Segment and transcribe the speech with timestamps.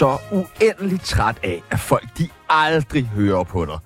[0.00, 3.78] Så uendeligt træt af, at folk de aldrig hører på dig.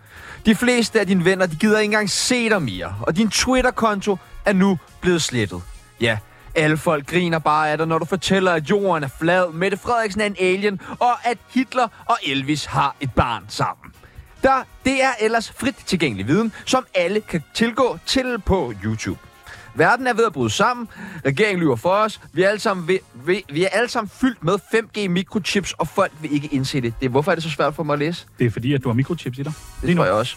[0.46, 4.18] De fleste af dine venner, de gider ikke engang se dig mere, og din Twitter-konto
[4.44, 5.62] er nu blevet slettet.
[6.00, 6.18] Ja,
[6.54, 10.20] alle folk griner bare af dig, når du fortæller, at jorden er flad, Mette Frederiksen
[10.20, 13.92] er en alien, og at Hitler og Elvis har et barn sammen.
[14.42, 19.18] Der, det er ellers frit tilgængelig viden, som alle kan tilgå til på YouTube.
[19.74, 20.88] Verden er ved at bryde sammen.
[21.26, 22.20] Regeringen lyver for os.
[22.32, 25.88] Vi er alle sammen, ved, ved, vi er alle sammen fyldt med 5G mikrochips, og
[25.88, 26.94] folk vil ikke indse det.
[27.00, 27.10] det.
[27.10, 28.26] Hvorfor er det så svært for mig at læse?
[28.38, 29.52] Det er fordi, at du har mikrochips i dig.
[29.80, 29.98] Det Lige nu.
[30.00, 30.36] tror jeg også.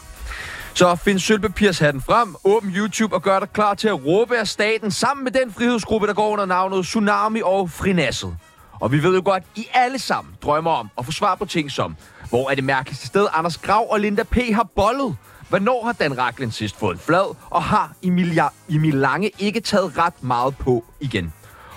[0.74, 4.92] Så find sølvpapirshatten frem, åbn YouTube og gør dig klar til at råbe af staten
[4.92, 8.38] sammen med den frihedsgruppe, der går under navnet Tsunami og Frinasset.
[8.80, 11.72] Og vi ved jo godt, I alle sammen drømmer om at få svar på ting
[11.72, 11.96] som,
[12.30, 14.36] hvor er det mærkeligste sted, Anders Grav og Linda P.
[14.54, 15.16] har bollet?
[15.50, 17.36] Hvornår har Dan Racklin sidst fået flad?
[17.50, 21.34] Og har Emilia, Emil Lange ikke taget ret meget på igen?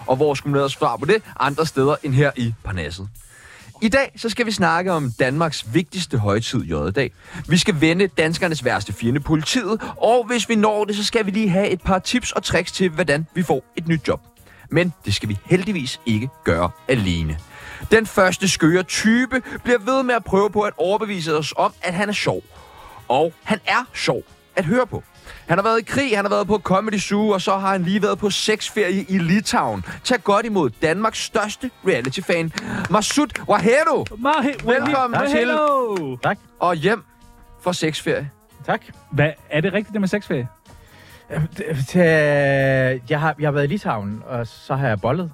[0.06, 3.08] Og hvor skulle man svar på det andre steder end her i Parnasset?
[3.82, 7.12] I dag så skal vi snakke om Danmarks vigtigste højtid, J-dag.
[7.48, 11.30] Vi skal vende danskernes værste fjende, politiet, og hvis vi når det, så skal vi
[11.30, 14.20] lige have et par tips og tricks til, hvordan vi får et nyt job.
[14.70, 17.38] Men det skal vi heldigvis ikke gøre alene.
[17.90, 21.94] Den første skøre type bliver ved med at prøve på at overbevise os om, at
[21.94, 22.42] han er sjov.
[23.10, 24.22] Og han er sjov
[24.56, 25.02] at høre på.
[25.48, 27.82] Han har været i krig, han har været på Comedy Zoo, og så har han
[27.82, 29.84] lige været på sexferie i Litauen.
[30.04, 32.52] Tag godt imod Danmarks største reality-fan,
[32.90, 34.04] Masud Wahedo.
[34.64, 35.58] Velkommen til
[36.22, 36.38] Tak.
[36.60, 37.04] og hjem
[37.62, 38.30] fra sexferie.
[38.66, 38.80] Tak.
[39.12, 40.48] Hvad, er det rigtigt det med sexferie?
[41.94, 45.32] Jeg har, jeg har været i Litauen, og så har jeg bollet.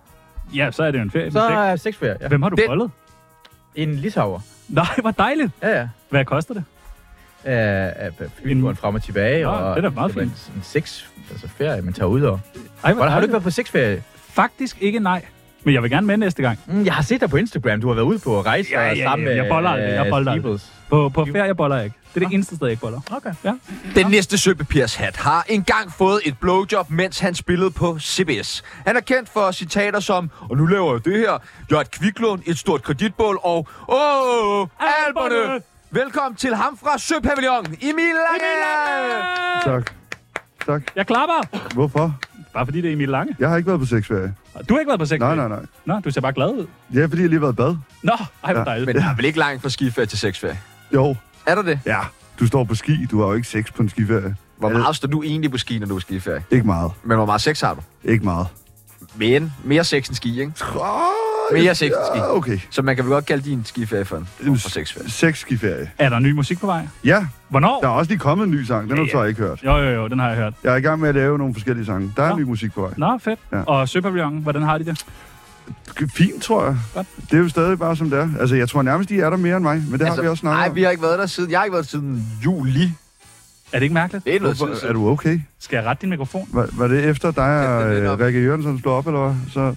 [0.55, 1.31] Ja, så er det jo en ferie.
[1.33, 1.51] Så sex.
[1.51, 2.17] jeg sexferie.
[2.21, 2.29] Ja.
[2.29, 2.91] Hvem har du Det- bollet?
[3.75, 4.41] En litauer.
[4.69, 5.53] Nej, hvor dejligt.
[5.63, 5.89] Ja, ja.
[6.11, 6.65] Hvad koster det?
[7.47, 7.53] Øh,
[8.21, 9.43] øh, flyturen frem og tilbage.
[9.43, 10.49] Nå, og det er da meget var fint.
[10.49, 12.41] En, en sex, altså ferie, man tager ud og...
[12.85, 14.03] Ej, hvor Hvordan, har du ikke været på sexferie?
[14.29, 15.25] Faktisk ikke nej.
[15.65, 16.59] Men jeg vil gerne med næste gang.
[16.67, 17.81] Mm, jeg har set dig på Instagram.
[17.81, 19.89] Du har været ude på rejse Ja, ja, ja, sammen med jeg boller aldrig.
[19.89, 20.61] Jeg øh, boller aldrig.
[20.91, 21.97] På, på ferie boller jeg ikke.
[22.15, 23.01] Det er det eneste sted, jeg ikke boller.
[23.11, 23.33] Okay.
[23.95, 28.65] Den næste sølvpapirshat har engang fået et blowjob, mens han spillede på CBS.
[28.87, 31.39] Han er kendt for citater som, og nu laver jeg det her,
[31.71, 35.63] jeg er et kviklån, et stort kreditbål, og åh, alberne!
[35.91, 39.23] Velkommen til ham fra Søpavillon, Emil Lange!
[39.65, 39.93] Tak.
[40.67, 40.83] Tak.
[40.97, 41.69] Jeg klapper!
[41.75, 42.19] Hvorfor?
[42.53, 43.37] Bare fordi det er Emil Lange.
[43.39, 44.35] Jeg har ikke været på sexferie.
[44.69, 45.37] Du har ikke været på sexferie?
[45.37, 45.67] Nej, nej, nej.
[45.85, 46.67] Nå, du ser bare glad ud.
[46.93, 47.77] Det er fordi, jeg lige har været i bad.
[48.03, 48.13] Nå,
[48.45, 48.87] ej, hvor Ja, dejligt.
[48.87, 50.59] Men der er vel ikke langt fra skiferie til sexferie?
[50.95, 51.17] Jo.
[51.47, 51.81] Er der det?
[51.87, 51.99] Ja.
[52.41, 53.07] Du står på ski.
[53.11, 54.37] Du har jo ikke sex på en skiferie.
[54.57, 56.43] Hvor meget står du egentlig på ski, når du er på skiferie?
[56.51, 56.93] Ikke meget.
[57.05, 57.81] Men hvor meget sex har du?
[58.05, 58.47] Ikke meget.
[59.19, 60.53] Men mere sex end ski, ikke?
[60.77, 60.83] Oh,
[61.53, 62.19] Mere sex end ski.
[62.19, 62.59] Ja, okay.
[62.71, 65.11] Så man kan vel godt kalde din skiferie for en form for sexferie.
[65.11, 65.91] Sex skiferie.
[65.99, 66.87] Er der ny musik på vej?
[67.05, 67.81] Ja, Hvornår?
[67.81, 68.83] der er også lige kommet en ny sang.
[68.89, 69.61] Den har du Ja, så ikke hørt.
[69.65, 70.55] Jo, jo, jo, den har jeg hørt.
[70.65, 72.13] Jeg er i gang med at lave nogle forskellige sange.
[72.17, 72.37] Der er Nå.
[72.39, 72.91] ny musik på vej.
[72.97, 73.41] Nå, fedt.
[73.53, 73.63] Ja.
[73.63, 75.05] Og Søpavillon, hvordan har de det?
[76.15, 76.77] Fint, tror jeg.
[76.95, 77.07] Godt.
[77.31, 78.29] Det er jo stadig bare som det er.
[78.41, 79.83] Altså, jeg tror nærmest, de er der mere end mig.
[79.91, 81.51] Men det har vi også snakket Nej, vi har ikke været der siden.
[81.51, 82.93] Jeg har ikke været der siden juli.
[83.77, 84.25] Er det ikke mærkeligt?
[84.25, 85.41] Det er noget Hvorfor, er du okay?
[85.61, 86.49] Skal jeg rette din mikrofon?
[86.53, 88.21] Var, var det efter dig og er øh, op.
[88.21, 89.35] Rikke Jørgensen slog op, eller hvad?
[89.53, 89.75] Så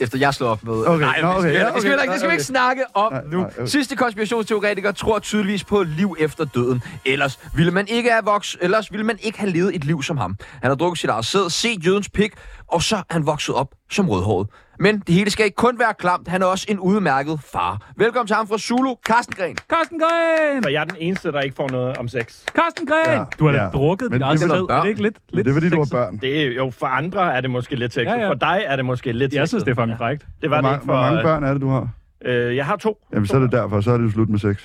[0.00, 0.72] Efter jeg slår op med...
[0.86, 2.34] Okay, Nej, nå, det skal, okay, vi- ja, det skal vi okay, ikke, skal vi
[2.34, 3.38] ikke snakke om Nej, nu.
[3.40, 3.66] nej, okay.
[3.66, 6.82] Sidste konspirationsteoretiker tror tydeligvis på liv efter døden.
[7.04, 10.16] Ellers ville man ikke have vokset, ellers ville man ikke have levet et liv som
[10.16, 10.36] ham.
[10.62, 12.32] Han har drukket sit eget sæd, set jødens pik,
[12.68, 14.46] og så er han vokset op som rødhåret.
[14.82, 16.28] Men det hele skal ikke kun være klamt.
[16.28, 17.92] Han er også en udmærket far.
[17.96, 19.56] Velkommen til ham fra Zulu, Carsten Gren.
[19.56, 20.62] Carsten Gren!
[20.62, 22.44] Så jeg er den eneste, der ikke får noget om sex.
[22.56, 23.18] Carsten Gren!
[23.18, 23.68] Ja, Du har da ja.
[23.68, 25.96] drukket Men eget det er det ikke lidt, lidt det er fordi, du har sexet?
[25.96, 26.18] børn.
[26.18, 28.06] Det er jo for andre er det måske lidt sexet.
[28.06, 28.28] Ja, ja.
[28.28, 30.26] For dig er det måske lidt Jeg synes, det er fucking frækt.
[30.42, 31.00] Det var Hvor, det ikke hvor for...
[31.00, 31.88] mange børn er det, du har?
[32.24, 32.98] Øh, jeg har to.
[33.12, 33.80] Jamen, så er det derfor.
[33.80, 34.56] Så er det jo slut med sex.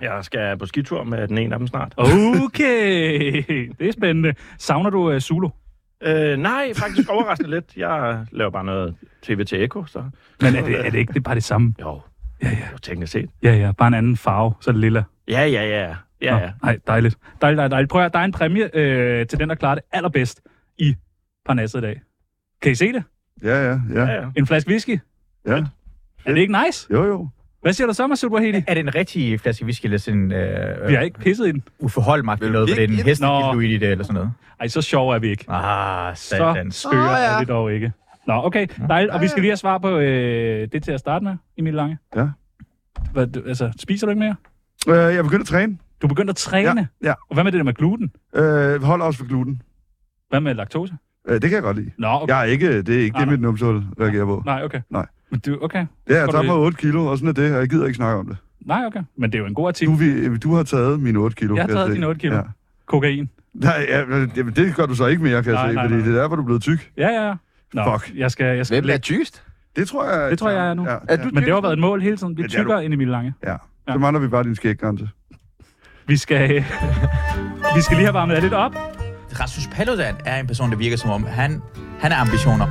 [0.00, 1.94] Jeg skal på skitur med den ene af dem snart.
[1.98, 3.44] Okay,
[3.78, 4.34] det er spændende.
[4.58, 5.48] Savner du uh, Zulu?
[6.02, 7.76] Øh, nej, faktisk overraskende lidt.
[7.76, 10.04] Jeg laver bare noget tv til Eko, så...
[10.40, 11.74] Men er det, er det ikke det er bare det samme?
[11.80, 12.00] Jo,
[12.42, 12.68] Ja, ja.
[12.72, 13.30] jo teknisk set.
[13.42, 13.72] Ja, ja.
[13.72, 15.02] Bare en anden farve, så er det lilla.
[15.28, 15.94] Ja, ja, ja.
[16.22, 16.50] Ja, ja.
[16.62, 17.16] Nej, dejligt.
[17.40, 17.90] Dejligt, dejligt, dejligt.
[17.90, 20.40] Prøv at der er en præmie øh, til den, der klarer det allerbedst
[20.78, 20.96] i
[21.46, 22.00] Parnasset i dag.
[22.62, 23.02] Kan I se det?
[23.42, 24.04] Ja, ja, ja.
[24.04, 24.28] ja, ja.
[24.36, 24.98] En flaske whisky.
[25.46, 25.64] ja.
[26.24, 26.86] Er det ikke nice?
[26.90, 27.28] Jo, jo.
[27.62, 28.62] Hvad siger du så, Masud Wahedi?
[28.66, 31.62] Er det en rigtig flaske whisky, eller sådan øh, Vi har ikke pisset i den.
[31.78, 34.30] uforholdmagt Vil noget, hvor det er en hestekildo i det, eller sådan noget?
[34.60, 35.44] Ej, så sjov er vi ikke.
[35.50, 36.76] Ah, Så satans.
[36.76, 37.34] skøre Åh, ja.
[37.34, 37.92] er vi dog ikke.
[38.26, 38.66] Nå, okay.
[38.88, 39.12] Dejligt.
[39.14, 41.98] Og vi skal lige have svar på øh, det til at starte med, Emil Lange.
[42.16, 42.28] Ja.
[43.12, 44.36] Hvad, du, altså, spiser du ikke mere?
[44.88, 45.78] Øh, jeg begyndte at træne.
[46.02, 46.88] Du er begyndt at træne.
[47.02, 47.14] Ja, ja.
[47.28, 48.12] Og hvad med det der med gluten?
[48.34, 49.62] Øh, hold også for gluten.
[50.28, 50.94] Hvad med laktose?
[51.28, 51.90] Øh, det kan jeg godt lide.
[51.98, 52.32] Nå, okay.
[52.32, 54.42] Jeg er ikke, det er ikke Nej, det, mit numsehul reagerer på.
[54.46, 54.80] Nej, okay.
[54.90, 55.06] Nej.
[55.32, 55.86] Men du, okay.
[56.10, 58.18] Ja, jeg tager mig 8 kilo, og sådan er det, og jeg gider ikke snakke
[58.18, 58.36] om det.
[58.66, 59.00] Nej, okay.
[59.16, 59.92] Men det er jo en god artikel.
[59.94, 61.56] Du, vi, du har taget mine 8 kilo.
[61.56, 62.34] Jeg har taget dine 8 kilo.
[62.36, 62.42] Ja.
[62.86, 63.28] Kokain.
[63.54, 65.94] Nej, ja, men det gør du så ikke mere, kan Nej, jeg se, nej, fordi
[65.96, 66.04] nej.
[66.06, 66.90] det er derfor, du er blevet tyk.
[66.96, 67.34] Ja, ja, ja.
[67.74, 68.16] Nå, Fuck.
[68.16, 69.42] Jeg skal, jeg skal Hvem er tyst?
[69.76, 70.30] Det tror jeg...
[70.30, 70.82] Det tror jeg er nu.
[70.84, 72.36] Ja, Er ja, du Men det har været et mål hele tiden.
[72.36, 73.34] Vi er du- tykker ind i Emil Lange.
[73.46, 73.56] ja.
[73.92, 75.08] Så mangler vi bare din skæggrænse.
[76.06, 76.64] Vi skal,
[77.76, 78.74] vi skal lige have varmet lidt op.
[79.40, 81.60] Rasmus Paludan er en person, der virker som om, han,
[82.00, 82.66] han har ambitioner.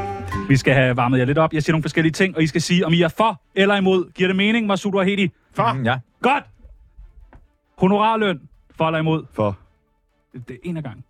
[0.48, 1.52] Vi skal have varmet jer lidt op.
[1.52, 4.12] Jeg siger nogle forskellige ting, og I skal sige, om I er for eller imod.
[4.12, 5.30] Giver det mening, Masud Wahedi?
[5.54, 5.72] For.
[5.72, 5.98] Mm, ja.
[6.22, 6.44] Godt!
[7.78, 8.40] Honorarløn.
[8.76, 9.24] For eller imod?
[9.32, 9.58] For.
[10.32, 11.04] Det er en af gangen.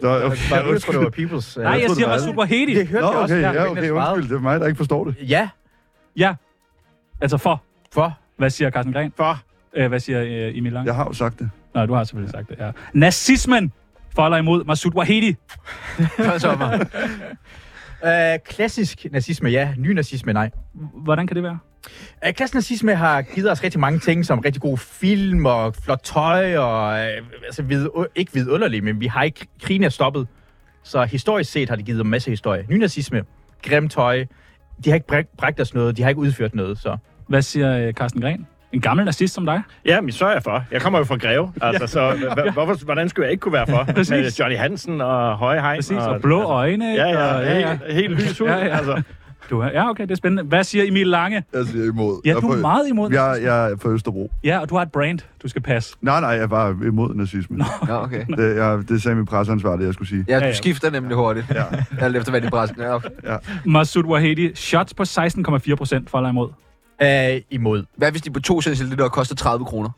[0.00, 1.56] Så, okay, ja, jeg tror, det var Peoples.
[1.56, 2.74] Nej, jeg troede, siger det Masud Wahedi.
[2.74, 3.34] Det hørte Nå, jeg også.
[3.34, 4.28] okay, der, ja, okay, jeg undskyld.
[4.28, 5.16] Det er mig, der ikke forstår det.
[5.28, 5.48] Ja,
[6.16, 6.34] Ja.
[7.20, 7.62] Altså for.
[7.92, 8.18] for.
[8.36, 9.12] Hvad siger Carsten Gren?
[9.16, 9.38] For.
[9.76, 10.86] Øh, hvad siger øh, Emil Lange?
[10.86, 11.50] Jeg har jo sagt det.
[11.74, 12.70] Nå, du har selvfølgelig sagt det, ja.
[12.92, 13.72] Nazismen.
[14.14, 15.36] For eller imod Masud Wahedi?
[16.38, 16.86] Så, mig.
[18.04, 19.74] Øh, klassisk nazisme, ja.
[19.76, 20.50] Ny nazisme, nej.
[20.94, 21.58] Hvordan kan det være?
[22.26, 26.00] Øh, klassisk nazisme har givet os rigtig mange ting, som rigtig gode film og flot
[26.02, 30.26] tøj, og øh, altså, vid, ikke vidunderligt, men vi har ikke, krigen er stoppet.
[30.82, 32.66] Så historisk set har det givet en masse historie.
[32.68, 33.24] Ny nazisme,
[33.62, 34.26] grim tøj,
[34.84, 36.96] de har ikke brækt os noget, de har ikke udført noget, så...
[37.28, 38.46] Hvad siger øh, Carsten Gren?
[38.72, 39.62] En gammel nazist som dig?
[39.84, 40.64] Ja, men så er jeg for.
[40.72, 43.66] Jeg kommer jo fra Greve, altså, så h- hvorfor, hvordan skulle jeg ikke kunne være
[43.66, 43.84] for?
[44.14, 45.76] Med Johnny Hansen og Høje Hegn.
[45.78, 46.90] Præcis, og blå øjne.
[46.90, 47.02] ikke?
[47.02, 48.46] Ja, ja, Og, ja, helt, helt lys ud.
[48.50, 48.76] Ja, ja.
[48.76, 49.02] Altså,
[49.50, 50.42] Du, er- ja, okay, det er spændende.
[50.42, 51.42] Hvad siger Emil Lange?
[51.52, 52.20] Jeg siger imod.
[52.24, 54.30] Ja, du er for- meget imod Jeg, jeg er fra Østerbro.
[54.44, 55.94] Ja, og du har et brand, du skal passe.
[56.00, 57.64] Nej, nej, jeg bare imod nazisme.
[57.88, 58.24] Ja, okay.
[58.36, 60.24] Det, jeg, det sagde min presseansvar, det jeg skulle sige.
[60.28, 60.52] Ja, Ja, du ja.
[60.52, 61.46] skifter nemlig hurtigt.
[61.54, 61.62] Ja.
[62.00, 62.92] Alt efter, hvad de præsten er.
[62.92, 63.08] Okay.
[63.66, 66.48] Masud Wahedi, shots på 16,4 procent for eller imod.
[67.02, 67.84] Øh, imod.
[67.96, 69.90] Hvad hvis de på 2 cl koster 30 kroner?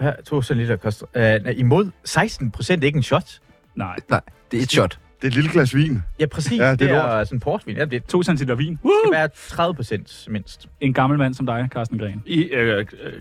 [0.00, 1.06] Her, to liter koster.
[1.14, 3.40] Øh, nej, imod 16 procent ikke en shot.
[3.74, 4.20] Nej, Nej,
[4.50, 4.98] det er et shot.
[5.16, 6.02] Det er et lille glas vin.
[6.20, 6.58] Ja, præcis.
[6.58, 7.76] Ja, Ja, det det, er det er sådan portvin.
[7.76, 8.78] Ja, det 2 cm vin.
[9.04, 10.68] skal være 30 procent mindst.
[10.80, 12.22] En gammel mand som dig, Carsten Gren.
[12.26, 13.12] i, øh, øh,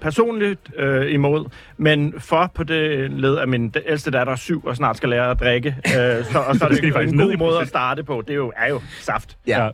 [0.00, 1.44] personligt øh, imod,
[1.76, 5.30] men for på det led, at min ældste datter er syv og snart skal lære
[5.30, 5.76] at drikke.
[5.86, 8.22] Øh, så, og så er Det det faktisk en god måde at starte på.
[8.26, 9.36] Det er jo, er jo saft.
[9.46, 9.64] Ja.
[9.64, 9.70] Ja.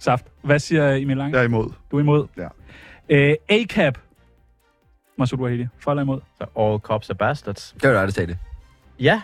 [0.00, 0.26] Saft.
[0.42, 1.36] Hvad siger Emil Lange?
[1.36, 1.72] Jeg er imod.
[1.90, 2.26] Du er imod?
[2.36, 2.48] Ja.
[3.08, 3.98] Øh, A-cap.
[5.18, 6.20] Masud Wahedi, for eller imod?
[6.38, 7.74] Så all cops are bastards.
[7.82, 8.38] Det var dig, der sagde det.
[9.00, 9.22] Ja.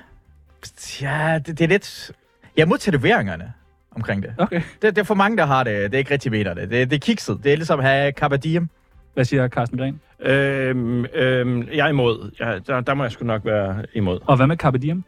[1.02, 2.12] Ja, det, det er lidt...
[2.56, 3.52] Jeg er mod tatoveringerne
[3.90, 4.34] omkring det.
[4.38, 4.62] Okay.
[4.82, 4.96] det.
[4.96, 5.74] Det er for mange, der har det.
[5.90, 6.70] Det er ikke rigtig mener det.
[6.70, 7.40] Det, det er kikset.
[7.44, 8.68] Det er ligesom at have Carpe Diem.
[9.14, 10.00] Hvad siger Carsten Gren?
[10.20, 12.30] Øhm, øhm, jeg er imod.
[12.40, 14.18] Ja, der, der må jeg sgu nok være imod.
[14.26, 15.04] Og hvad med Carpe Diem?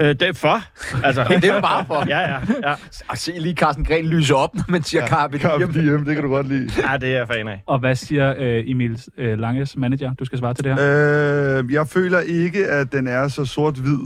[0.00, 0.60] Øh, det er for.
[1.06, 2.04] Altså, Det er bare for.
[2.08, 2.74] Ja, ja, ja.
[3.08, 5.72] Og se lige Carsten Gren lyse op, når man siger ja, Carpe Diem.
[5.72, 6.70] Diem, det kan du godt lide.
[6.90, 7.62] Ja, det er jeg fan af.
[7.66, 10.14] Og hvad siger øh, Emil øh, Langes manager?
[10.14, 11.58] Du skal svare til det her.
[11.58, 13.98] Øh, jeg føler ikke, at den er så sort-hvid.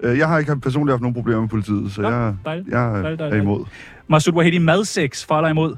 [0.00, 2.68] Øh, Jeg har ikke personligt haft nogen problemer med politiet, så Nå, jeg, dejligt.
[2.68, 3.42] jeg Dejligt, er dejligt.
[3.42, 3.64] imod.
[4.08, 5.76] Masud Wahedi, madsex, for eller imod?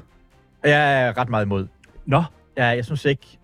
[0.63, 1.67] Jeg er ret meget imod.
[2.05, 2.23] Nå.
[2.57, 3.37] Ja, jeg synes ikke...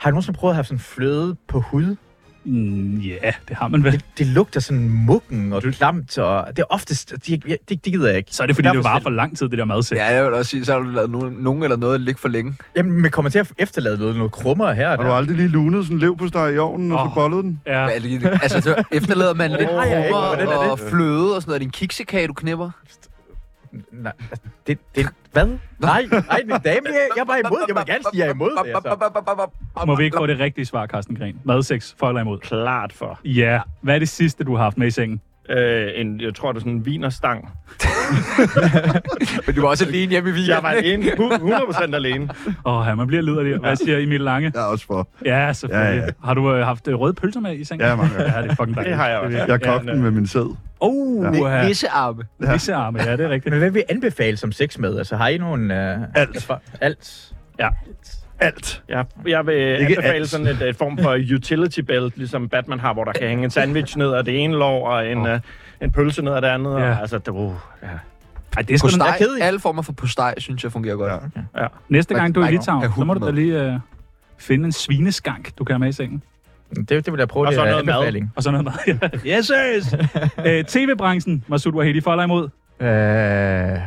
[0.00, 1.96] Har du nogensinde prøvet at have sådan fløde på hud?
[2.44, 3.92] Mm, ja, det har man vel.
[3.92, 7.14] Det, det lugter sådan muggen og klamt, og det er oftest...
[7.26, 8.30] Det, det, det gider jeg ikke.
[8.34, 9.98] Så er det, fordi det Derfor var for lang tid, det der madsex.
[9.98, 12.28] Ja, jeg vil også sige, så har du lavet nogen, nogen eller noget ligge for
[12.28, 12.54] længe.
[12.76, 15.14] Jamen, man kommer til at efterlade noget, noget krummer her og Har du der.
[15.14, 17.08] aldrig lige lunet sådan en lev på i ovnen, og Åh.
[17.10, 17.60] så bollet den?
[17.66, 17.84] Ja.
[17.84, 18.38] Hvad er det?
[18.42, 20.70] Altså, så efterlader man lidt krummer er det?
[20.70, 21.54] og fløde og sådan noget.
[21.54, 22.70] Er det en kiksekage, du knipper?
[23.92, 25.46] Nej, altså, det, det, hvad?
[25.78, 27.64] Nej, nej, min dame, jeg, jeg var imod.
[27.68, 29.86] Jeg vil gerne sige, jeg er imod det, altså.
[29.86, 31.40] Må vi ikke få det rigtige svar, Carsten Gren?
[31.44, 32.38] Madsex, for eller imod?
[32.38, 33.20] Klart for.
[33.24, 33.60] Ja.
[33.80, 35.20] Hvad er det sidste, du har haft med i sengen?
[35.50, 37.48] Øh, en, jeg tror, det er sådan en vinerstang.
[39.46, 40.48] Men du var også alene hjemme i Wien.
[40.48, 42.28] Jeg var alene, 100% alene.
[42.66, 43.56] Åh, oh, ja, man bliver liderlig.
[43.58, 44.52] Hvad siger Emil Lange?
[44.54, 45.08] Jeg er også for.
[45.24, 45.84] Ja, selvfølgelig.
[45.84, 46.04] Ja, Ja, ja.
[46.04, 46.10] ja.
[46.24, 47.86] Har du øh, haft øh, røde pølser med i sengen?
[47.86, 48.22] Ja, mange.
[48.22, 48.90] Ja, det er fucking dejligt.
[48.90, 49.44] Det har jeg også.
[49.48, 50.56] Jeg kogte den med min sæd.
[50.80, 51.66] Oh, ja.
[51.66, 52.22] nissearme.
[52.38, 53.52] Nissearme, ja, det er rigtigt.
[53.52, 54.98] Men hvad vil I anbefale som sex med?
[54.98, 55.70] Altså, har I nogen...
[55.70, 55.76] Uh,
[56.14, 56.50] Alt.
[56.80, 57.32] Alt.
[57.58, 57.68] Ja.
[58.44, 58.82] Alt.
[58.88, 60.30] Jeg, jeg vil Ikke anbefale alt.
[60.30, 63.50] sådan et, et form for utility belt, ligesom Batman har, hvor der kan hænge en
[63.50, 65.32] sandwich ned af det ene lår, og en, oh.
[65.32, 65.38] uh,
[65.80, 66.70] en pølse ned af det andet.
[66.70, 66.90] Ja.
[66.90, 67.88] Og, altså, det, uh, ja.
[68.56, 69.44] Ej, det er sgu da- Postej, kedeligt.
[69.46, 71.12] alle former for postej, synes jeg fungerer godt.
[71.56, 71.62] Ja.
[71.62, 71.66] Ja.
[71.88, 73.72] Næste gang du er i Litauen, så må du da lige øh,
[74.38, 76.22] finde en svineskank, du kan have med i sengen.
[76.76, 77.94] Det, det vil jeg prøve, Og det så noget mad.
[77.94, 78.32] anbefaling.
[78.36, 79.10] Og sådan noget mad.
[79.38, 79.94] yes, yes!
[80.46, 82.48] øh, TV-branchen, Masud Wahedi, for eller imod?
[82.80, 83.78] Øh,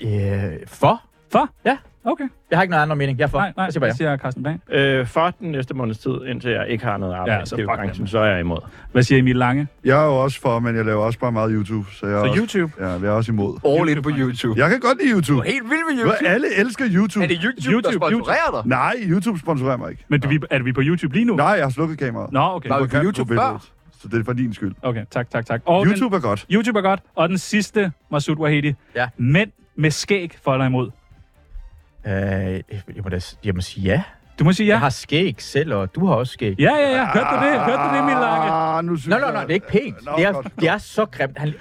[0.00, 1.02] øh, for?
[1.32, 1.48] For?
[1.64, 1.76] Ja.
[2.06, 2.24] Okay.
[2.50, 3.18] Jeg har ikke noget andet mening.
[3.18, 3.38] Jeg er for.
[3.38, 3.92] Nej, nej, Jeg siger ja.
[3.92, 4.60] siger Carsten Bang?
[4.72, 7.66] Øh, for den næste måneds tid, indtil jeg ikke har noget arbejde Ja, så fuck
[7.66, 8.58] branchen, så er jeg imod.
[8.92, 9.66] Hvad siger Emil Lange?
[9.84, 12.24] Jeg er jo også for, men jeg laver også bare meget YouTube, så jeg er,
[12.24, 12.84] Så også, YouTube?
[12.84, 13.78] ja, jeg er også imod.
[13.80, 14.60] All in på YouTube.
[14.60, 15.46] Jeg kan godt lide Du YouTube.
[15.48, 16.28] er helt vild med Hvor YouTube.
[16.28, 17.24] alle elsker YouTube.
[17.24, 18.68] Er det YouTube, YouTube, der sponsorerer dig?
[18.68, 20.04] Nej, YouTube sponsorerer mig ikke.
[20.08, 21.36] Men du, vi, er vi på YouTube lige nu?
[21.36, 22.32] Nej, jeg har slukket kameraet.
[22.32, 22.68] Nå, okay.
[22.68, 23.64] Var vi Du på YouTube før?
[24.00, 24.74] Så det er for din skyld.
[24.82, 25.60] Okay, tak, tak, tak.
[25.66, 26.44] Og YouTube er godt.
[26.48, 27.00] Den, YouTube er godt.
[27.14, 28.74] Og den sidste, Masud Wahedi.
[28.94, 29.08] Ja.
[29.16, 30.90] Mænd med skæg for eller imod?
[32.06, 32.62] Øh, jeg,
[33.02, 34.02] må da, jeg må sige ja.
[34.38, 34.72] Du må sige ja.
[34.72, 36.54] Jeg har skæg selv, og du har også skæg.
[36.60, 37.06] Ja, ja, ja.
[37.06, 37.60] Hørte du det?
[37.60, 38.50] Hørte du det, Emil Lange?
[38.52, 40.04] Ah, nu synes Nå, nå, nå, det er ikke pænt.
[40.04, 40.46] Nå, Det er, godt.
[40.60, 41.38] det er så grimt.
[41.38, 41.54] Han...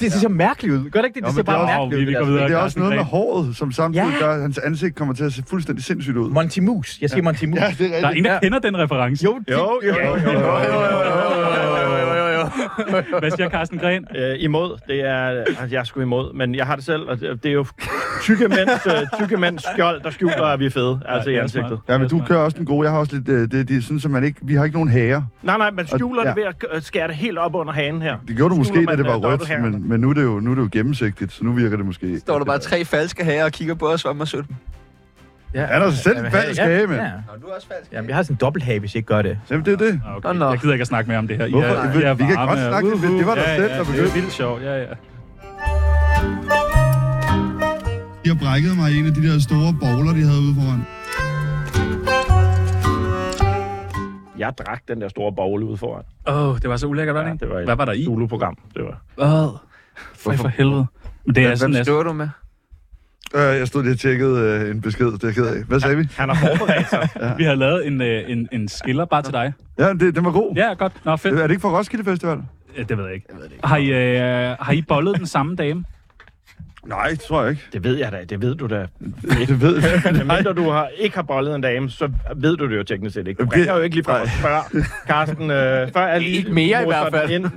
[0.00, 0.90] Det ser så mærkeligt ud.
[0.90, 1.26] Gør det ikke det?
[1.26, 2.38] Det men ser det er bare også- mærkeligt vi ud.
[2.38, 4.26] det er også noget med håret, som samtidig Ja.
[4.26, 6.30] gør, at hans ansigt kommer til at se fuldstændig sindssygt ud.
[6.30, 6.98] Monty Moose.
[7.00, 7.62] Jeg siger Monty Moose.
[7.62, 8.38] Ja, det er Der er ingen, der Ja.
[8.40, 9.24] kender den reference.
[9.24, 10.40] Jo, det- Jo, jo, jo, jo, jo,
[13.20, 14.06] Hvad siger Carsten Gren?
[14.16, 17.20] Øh, imod, det er, altså, jeg er sgu imod, men jeg har det selv, og
[17.20, 17.66] det det er jo
[18.22, 21.38] tykke mænds, øh, tykke mænds skjold, der skjuler, at vi er fede, altså i det
[21.38, 21.78] er ansigtet.
[21.88, 22.84] Ja, men du Det er kører også den gode.
[22.84, 23.28] Jeg har også lidt...
[23.28, 24.40] Øh, det, det er sådan, at man ikke...
[24.42, 25.22] Vi har ikke nogen hager.
[25.42, 28.16] Nej, nej, man skjuler Og- det ved at skære det helt op under hanen her.
[28.28, 30.50] Det gjorde du måske, da det var rødt, men, men nu, er det jo, nu
[30.50, 32.18] er det jo gennemsigtigt, så nu virker det måske...
[32.18, 34.46] Står der bare tre falske herrer og kigger på os, hvor man sødt.
[35.54, 37.00] Ja, Han er selv en falsk ja, hage, mand.
[37.00, 37.08] Ja.
[37.08, 37.92] Nå, du er også falsk.
[37.92, 39.38] Jamen, jeg har sådan en dobbelthage, hvis jeg ikke gør det.
[39.50, 40.00] Jamen, det er det.
[40.16, 40.28] Okay.
[40.28, 40.50] Nå, nå.
[40.50, 41.48] Jeg gider ikke at snakke mere om det her.
[41.50, 41.92] Hvorfor?
[41.92, 43.02] Vi- I er vi kan godt snakke lidt.
[43.18, 44.14] Det var dig ja, selv, ja, der Det er begyndte.
[44.14, 44.62] vildt sjovt.
[44.62, 44.86] Ja, ja.
[48.26, 50.86] Jeg brækkede mig i en af de der store bowler, de havde ude foran.
[54.38, 56.02] Jeg drak den der store bogle ude foran.
[56.28, 57.44] Åh, oh, det var så ulækkert, var det Ja, ikke?
[57.44, 58.04] det var et Hvad var der i?
[58.04, 58.56] Zulu-program.
[58.74, 59.00] Det var.
[59.14, 59.48] Hvad?
[60.14, 60.86] For, for helvede.
[61.26, 62.28] Men det er Hvem sådan, støver du med?
[63.34, 65.62] Øh, jeg stod lige og tjekkede øh, en besked, det er jeg ked af.
[65.64, 66.08] Hvad sagde vi?
[66.16, 67.08] Han har forberedt sig.
[67.38, 69.52] Vi har lavet en, øh, en, en skiller bare til dig.
[69.78, 70.54] Ja, det, den var god.
[70.56, 70.92] Ja, godt.
[71.04, 71.34] Nå, fedt.
[71.34, 72.38] Er det ikke fra Roskilde Festival?
[72.78, 73.26] Ja, det ved jeg ikke.
[73.64, 75.84] Har I, øh, har I bollet den samme dame?
[76.86, 77.62] Nej, det tror jeg ikke.
[77.72, 78.86] Det ved jeg da, det ved du da.
[79.48, 80.02] Det ved jeg.
[80.12, 83.14] Men mindre du har, ikke har bollet en dame, så ved du det jo teknisk
[83.14, 83.44] set ikke.
[83.44, 86.86] Du ringer jo ikke lige fra spørge Carsten, øh, før jeg lige Ikke mere i
[86.86, 87.28] hvert fald.
[87.28, 87.50] den Ind.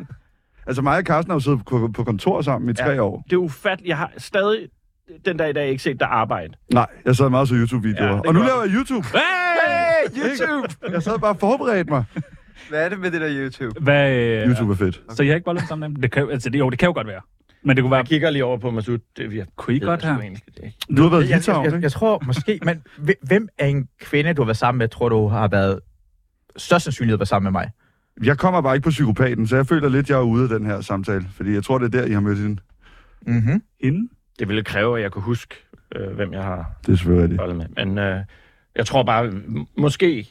[0.67, 2.99] Altså mig og Carsten har jo siddet på, på kontor sammen i tre Ja.
[2.99, 3.23] år.
[3.29, 3.89] Det er ufatteligt.
[3.89, 4.57] Jeg har stadig
[5.25, 6.53] den dag i dag ikke set dig arbejde.
[6.73, 8.07] Nej, jeg sad meget så YouTube-videoer.
[8.15, 9.07] Ja, og nu laver jeg YouTube.
[9.07, 10.91] Hey, YouTube!
[10.91, 12.03] Jeg sad bare og forberedte mig.
[12.69, 13.81] Hvad er det med det der YouTube?
[13.81, 15.01] Hvad, øh, YouTube er fedt.
[15.09, 15.95] Så I har ikke bollet den samme dame?
[16.01, 17.21] Det kan, altså, det, jo, det kan jo godt være.
[17.63, 17.97] Men det kunne være...
[17.97, 18.97] Jeg kigger lige over på Masud.
[19.17, 20.17] Det, vi Kunne I godt her?
[20.97, 21.83] Du har været i Jeg, jeg, Litauen, jeg, ikke?
[21.83, 22.59] jeg tror måske...
[22.63, 22.81] Men
[23.21, 25.79] hvem- er en kvinde, du har været sammen med, tror du har været
[26.57, 27.71] størst sandsynlighed at være sammen med mig?
[28.23, 30.65] Jeg kommer bare ikke på psykopaten, så jeg føler lidt, jeg er ude af den
[30.65, 31.25] her samtale.
[31.35, 32.61] Fordi jeg tror, det er der, I har mødt hende.
[33.27, 33.61] Mm-hmm.
[33.83, 34.09] Hende?
[34.39, 35.55] Det ville kræve, at jeg kunne huske,
[35.95, 37.85] øh, hvem jeg har Det er selvfølgelig med.
[37.85, 38.19] Men øh,
[38.75, 40.27] jeg tror bare, m- måske...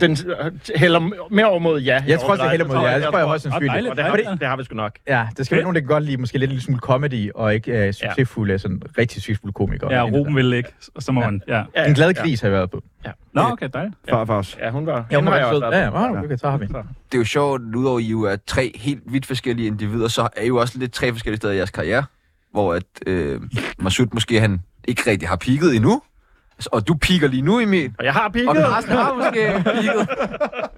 [0.00, 2.04] Den øh, hælder mere over mod ja.
[2.06, 2.94] Jeg tror også, det hælder mod jer.
[2.98, 3.88] Det tror jeg højst sandsynligt.
[3.90, 4.98] Og det har, vi, det har vi sgu nok.
[5.08, 7.54] Ja, det skal være nogen, der kan godt lide måske lidt en smule comedy, og
[7.54, 9.92] ikke uh, succesfulde, sådan rigtig succesfulde komikere.
[9.92, 10.68] Ja, Ruben vil ikke.
[10.94, 11.30] Og så må Ja.
[11.30, 11.42] man...
[11.48, 11.62] Ja.
[11.76, 12.82] Ja, En glad ja, gris har jeg været på.
[13.32, 13.94] Nå, okay, dejligt.
[14.10, 14.58] Farfars.
[14.60, 15.06] Ja, hun var...
[15.10, 15.62] Ja, hun var sød.
[15.62, 16.66] Ja, ja, okay, så har vi.
[16.66, 16.74] Det
[17.12, 20.28] er jo sjovt, at udover at I jo er tre helt vidt forskellige individer, så
[20.36, 22.04] er I jo også lidt tre forskellige steder i jeres karriere,
[22.52, 23.40] hvor at øh,
[23.78, 26.02] Masud måske han ikke rigtig har peaked endnu,
[26.56, 27.92] Altså, og du piker lige nu, Emil.
[27.98, 28.56] Og jeg har Og pigget.
[28.56, 30.06] Carsten har måske peaked.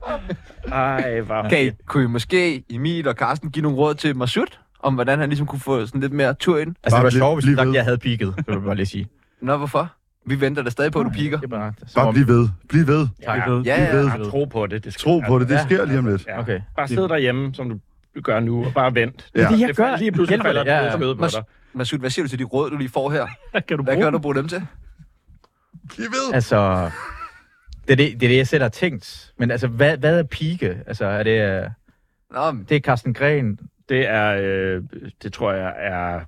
[0.72, 1.48] Ej, hvor...
[1.48, 4.46] Kan I, kunne I måske, Emil og Carsten, give nogle råd til Masud,
[4.82, 6.68] om hvordan han ligesom kunne få sådan lidt mere tur ind?
[6.68, 7.74] Altså, det Bare var bliv- sjovt, hvis bliv du sagt, ved.
[7.74, 8.26] jeg havde peaked.
[8.26, 9.06] Det vil jeg bare lige sige.
[9.42, 9.92] Nå, hvorfor?
[10.26, 11.36] Vi venter da stadig på, at du piker.
[11.36, 11.72] Det er bare...
[11.86, 12.48] Så, Bare bliv ved.
[12.68, 12.98] Bliv ved.
[12.98, 13.08] Ved.
[13.22, 13.62] Ja, Bliv ved.
[13.64, 13.96] ja.
[13.96, 14.84] Ja, tro på det.
[14.84, 15.48] det skal, Tro på det.
[15.48, 15.62] Det Ja.
[15.64, 16.26] sker lige om lidt.
[16.26, 16.40] Ja.
[16.40, 16.60] Okay.
[16.76, 17.78] Bare sid derhjemme, som du
[18.22, 19.30] gør nu, og bare vent.
[19.34, 19.40] Ja.
[19.48, 20.70] Det, jeg Det gør, lige pludselig hjælper falder det.
[20.70, 21.42] Ja, ja, på dig.
[21.74, 23.26] Masud, hvad siger du til de råd, du lige får her?
[23.68, 24.66] Kan du Hvad kan du bruge dem til?
[25.94, 26.34] Bliv ved.
[26.34, 26.90] Altså,
[27.88, 29.32] det er det, det, er det jeg selv har tænkt.
[29.38, 30.76] Men altså, hvad, hvad er pike?
[30.86, 31.62] Altså, er det...
[31.62, 31.70] øh,
[32.34, 33.58] Nå, men Det er Carsten Gren.
[33.88, 34.82] Det er, øh,
[35.22, 36.20] det tror jeg er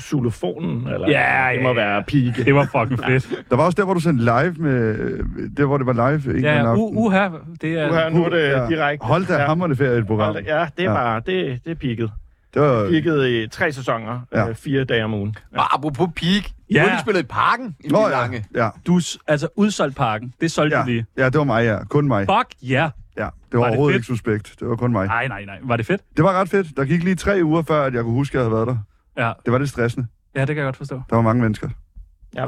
[0.00, 1.74] xylofonen, eller Ja, det ja, må ja.
[1.74, 2.44] være pike.
[2.44, 3.44] Det var fucking fedt.
[3.50, 4.98] Der var også der, hvor du sendte live med...
[4.98, 5.24] øh,
[5.56, 6.36] Der, hvor det var live.
[6.36, 6.84] Ikke Ja, en ja, aften.
[6.84, 7.28] u- uha,
[7.60, 7.92] det er...
[7.92, 8.66] Her, nu er det Ja.
[8.66, 9.06] direkte.
[9.06, 9.46] Hold da Ja.
[9.46, 10.32] hammerne ferie et program.
[10.32, 10.94] Hold da- Ja, det er Ja.
[10.96, 12.10] bare, det, det er peaket.
[12.54, 12.88] Det var...
[12.90, 14.40] Peaket i tre sæsoner, Ja.
[14.42, 14.48] ja.
[14.48, 15.36] øh, fire dage om ugen.
[15.52, 15.58] Ja.
[15.58, 16.44] og apropos peak.
[16.68, 16.84] I Ja.
[16.84, 17.00] ja.
[17.00, 18.08] spillet i parken i Nå, ja.
[18.08, 18.44] lange.
[18.54, 18.68] Ja.
[18.86, 20.34] Du, altså, udsolgt parken.
[20.40, 20.82] Det solgte Ja.
[20.82, 21.06] du lige.
[21.16, 21.84] ja, det var mig, ja.
[21.84, 22.20] Kun mig.
[22.26, 22.90] Fuck ja.
[23.16, 23.96] Ja, det var, det overhovedet fedt?
[24.00, 24.54] ikke suspekt.
[24.60, 25.06] Det var kun mig.
[25.06, 25.58] Nej, nej, nej.
[25.62, 26.02] Var det fedt?
[26.16, 26.76] Det var ret fedt.
[26.76, 28.66] Der gik lige tre uger før, at jeg kunne huske, at jeg havde været
[29.16, 29.26] der.
[29.26, 30.06] Ja, Det var lidt stressende.
[30.36, 31.02] ja det kan jeg godt forstå.
[31.10, 31.68] Der var mange mennesker.
[32.36, 32.40] Ja.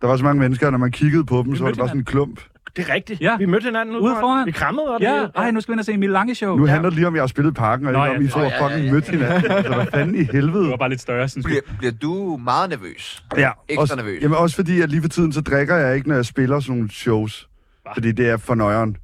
[0.00, 1.88] Der var så mange mennesker, og når man kiggede på dem, så var det bare
[1.88, 2.40] sådan en klump.
[2.76, 3.20] Det er rigtigt.
[3.20, 3.36] Ja.
[3.36, 4.46] Vi mødte hinanden ude, Ude foran.
[4.46, 5.30] Vi krammede og det Ja, hele.
[5.36, 6.56] ej, nu skal vi ind og se Emil Lange show.
[6.56, 6.70] Nu ja.
[6.72, 8.24] handler det lige om, at jeg har spillet parken, og Nå, ikke ja, om, I
[8.24, 8.92] det- to har ja, ja, fucking ja.
[8.92, 9.50] mødt hinanden.
[9.50, 10.70] Altså, hvad fanden i Det helvede?
[10.70, 11.50] var bare lidt større, synes jeg.
[11.64, 13.24] Bliver, bliver du meget nervøs?
[13.36, 14.22] Ja, Ekstra også, nervøs.
[14.22, 16.76] Jamen også fordi, at lige for tiden, så drikker jeg ikke, når jeg spiller sådan
[16.76, 17.48] nogle shows.
[17.82, 17.92] Hva?
[17.94, 18.96] Fordi det er for nøjeren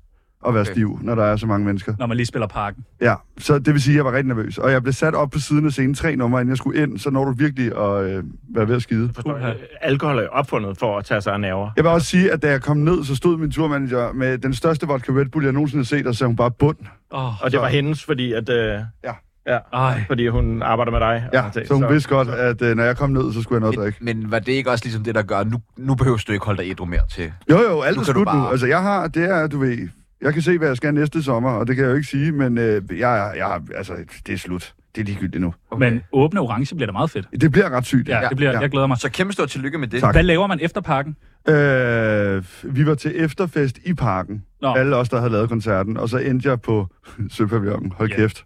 [0.47, 0.73] at være Okay.
[0.73, 1.95] stiv, når der er så mange mennesker.
[1.99, 2.85] Når man lige spiller parken.
[3.01, 4.59] Ja, så det vil sige, at jeg var rigtig nervøs.
[4.59, 6.99] Og jeg blev sat op på siden af scenen tre numre, inden jeg skulle ind,
[6.99, 8.25] så når du virkelig at øh,
[8.55, 9.11] være ved at skide.
[9.15, 9.55] Forstår jeg.
[9.81, 11.71] Alkohol er opfundet for at tage sig af nerver.
[11.77, 14.55] Jeg vil også sige, at da jeg kom ned, så stod min turmanager med den
[14.55, 16.77] største vodka Red Bull, jeg nogensinde har set, og så sagde hun bare bund.
[17.15, 18.49] Åh, Og det var hendes, fordi at...
[18.49, 19.13] Øh, Ja.
[19.49, 20.05] Ja, ej.
[20.07, 21.25] fordi hun arbejder med dig.
[21.29, 21.67] og Ja, ting.
[21.67, 23.79] så hun vidste godt, at øh, når jeg kom ned, så skulle jeg noget at
[23.79, 23.99] drikke.
[24.05, 26.45] Men, men var det ikke også ligesom det, der gør, nu, nu behøver du ikke
[26.47, 27.33] holde dig ædru mere til?
[27.51, 28.25] Jo, jo, alt er slut nu.
[28.25, 29.89] bare- Altså, jeg har, det er, du ved,
[30.23, 32.33] jeg kan se, hvad jeg skal næste sommer, og det kan jeg jo ikke sige,
[32.33, 33.93] men øh, jeg, er- jeg, er- altså,
[34.27, 34.75] det er slut.
[34.95, 35.55] det er ligegyldigt nu.
[35.71, 35.91] Okay.
[35.91, 37.27] Men åbne orange bliver da meget fedt.
[37.41, 38.09] Det bliver ret sygt.
[38.09, 38.61] Ja, det bliver, Ja.
[38.61, 38.99] jeg glæder mig.
[38.99, 40.01] Så kæmpe stort tillykke med det.
[40.01, 40.15] Tak.
[40.15, 41.17] Hvad laver man efter parken?
[41.49, 44.43] Øh, vi var til efterfest i parken.
[44.63, 44.75] Nå.
[44.75, 45.97] Alle os, der havde lavet koncerten.
[45.97, 46.87] Og så endte jeg på
[47.37, 47.93] Søpavillonen.
[47.97, 48.17] Hold Ja.
[48.17, 48.45] kæft.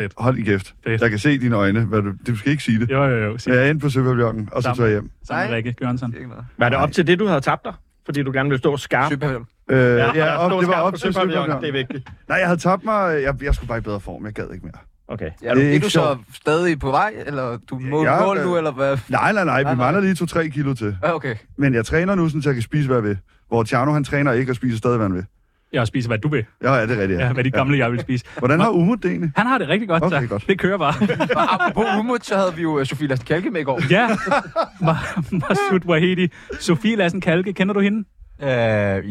[0.00, 0.12] Fedt.
[0.18, 0.74] Hold i kæft.
[0.84, 1.02] Fedt.
[1.02, 1.84] Jeg kan se i dine øjne.
[1.84, 2.90] Hvad du, du skal ikke sige det.
[2.90, 3.38] Jo, jo, jo.
[3.38, 5.10] Sig jeg endte på Søpavillonen, og så tog jeg hjem.
[5.28, 5.56] sammen med.
[5.56, 5.74] Rikke
[6.28, 6.44] noget.
[6.58, 7.72] Var det op til det, du havde tabt dig?
[8.04, 9.10] Fordi du gerne ville stå skarp?
[9.12, 9.46] Søpavillon.
[9.70, 11.60] Øh, ja, og op, det var op på til Søpavillonen.
[11.60, 12.08] Det er vigtigt.
[12.28, 13.22] Nej, jeg havde tabt mig.
[13.22, 14.24] Jeg, jeg skulle bare i bedre form.
[14.24, 14.72] Jeg gad ikke mere.
[15.08, 15.30] Okay.
[15.42, 18.20] Er du, Det er er ikke du så stadig på vej, eller du må Ja,
[18.20, 18.98] mål nu, eller hvad?
[19.08, 19.58] Nej, nej, nej.
[19.58, 19.74] Vi nej.
[19.74, 20.96] mangler lige 2-3 kilo til.
[21.02, 21.34] Ja, okay.
[21.58, 23.18] Men jeg træner nu, så jeg kan spise, hvad jeg vil.
[23.48, 25.24] Hvor Tjerno, han træner ikke og spiser stadig, hvad han vil.
[25.72, 26.44] Jeg spiser, hvad du vil.
[26.62, 27.20] Ja, ja, det er rigtigt.
[27.20, 28.24] Ja, hvad de gamle, jeg vil spise.
[28.38, 29.32] Hvordan har Umut det egentlig?
[29.36, 30.28] Han har det rigtig godt, Okay, tak.
[30.28, 30.44] godt.
[30.48, 30.94] Det kører bare.
[31.36, 33.80] Og apropos Umut, så havde vi jo øh, Sofie Lassen Kalke med i går.
[33.90, 34.06] ja,
[34.86, 36.28] Ma- Masud Wahedi.
[36.60, 38.08] Sofie Lassen Kalke, kender du hende?
[38.42, 38.48] Øh,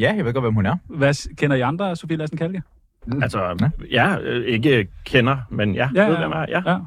[0.01, 0.75] ja, jeg ved godt, hvem hun er.
[0.89, 2.61] Hvad kender I andre Sofie Lassen Kalke?
[3.21, 6.19] Altså, ja, øh, ikke kender, men ja, Ja, ved ja.
[6.19, 6.45] hvem er.
[6.49, 6.61] Ja.
[6.65, 6.77] ja.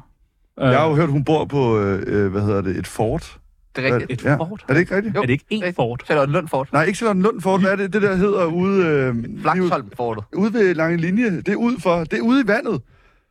[0.69, 3.37] Jeg har jo hørt, hun bor på, øh, øh, hvad hedder det, et fort.
[3.75, 4.21] Det er rigtigt.
[4.21, 4.35] Et Ja.
[4.35, 4.65] fort?
[4.69, 5.15] Er det ikke rigtigt?
[5.15, 5.21] Jo.
[5.21, 6.01] Er det ikke én fort?
[6.05, 6.73] Charlotte Lund Fort.
[6.73, 7.61] Nej, ikke Charlotte Lund Fort.
[7.61, 8.85] Hvad er det, det der hedder ude...
[8.85, 10.23] Øh, Flaksholm Fortet.
[10.35, 11.31] ude ved lange linje.
[11.37, 12.81] Det er ud for, det er ude i vandet.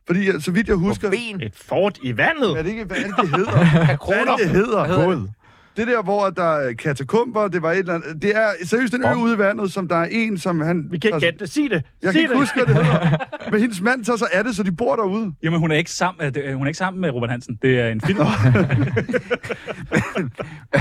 [0.07, 1.07] Fordi øh, så vidt jeg husker...
[1.07, 1.41] På ben.
[1.41, 2.57] Et fort i vandet.
[2.57, 3.51] Er det ikke, hvad er det, det hedder?
[3.51, 4.85] Hvad er det, det hedder?
[4.87, 5.29] Hvad hedder det?
[5.77, 8.21] Det der, hvor der er katakomber, det var et eller andet...
[8.21, 10.87] Det er seriøst en ø ude i vandet, som der er en, som han...
[10.91, 11.49] Vi kan ikke gætte det.
[11.49, 11.71] Sig det.
[11.71, 12.39] Jeg Sig kan ikke det.
[12.39, 13.17] huske, hvad det hedder.
[13.51, 15.31] Men hendes mand tager sig af det, så de bor derude.
[15.43, 17.59] Jamen, hun er ikke sammen, øh, det- hun er ikke sammen med Robert Hansen.
[17.61, 18.19] Det er en film.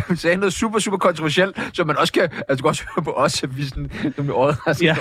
[0.09, 3.05] Hun sagde noget super, super kontroversielt, så man også kan, altså du kan også høre
[3.05, 4.85] på os, at vi sådan, nogle overrasket.
[4.87, 4.97] ja.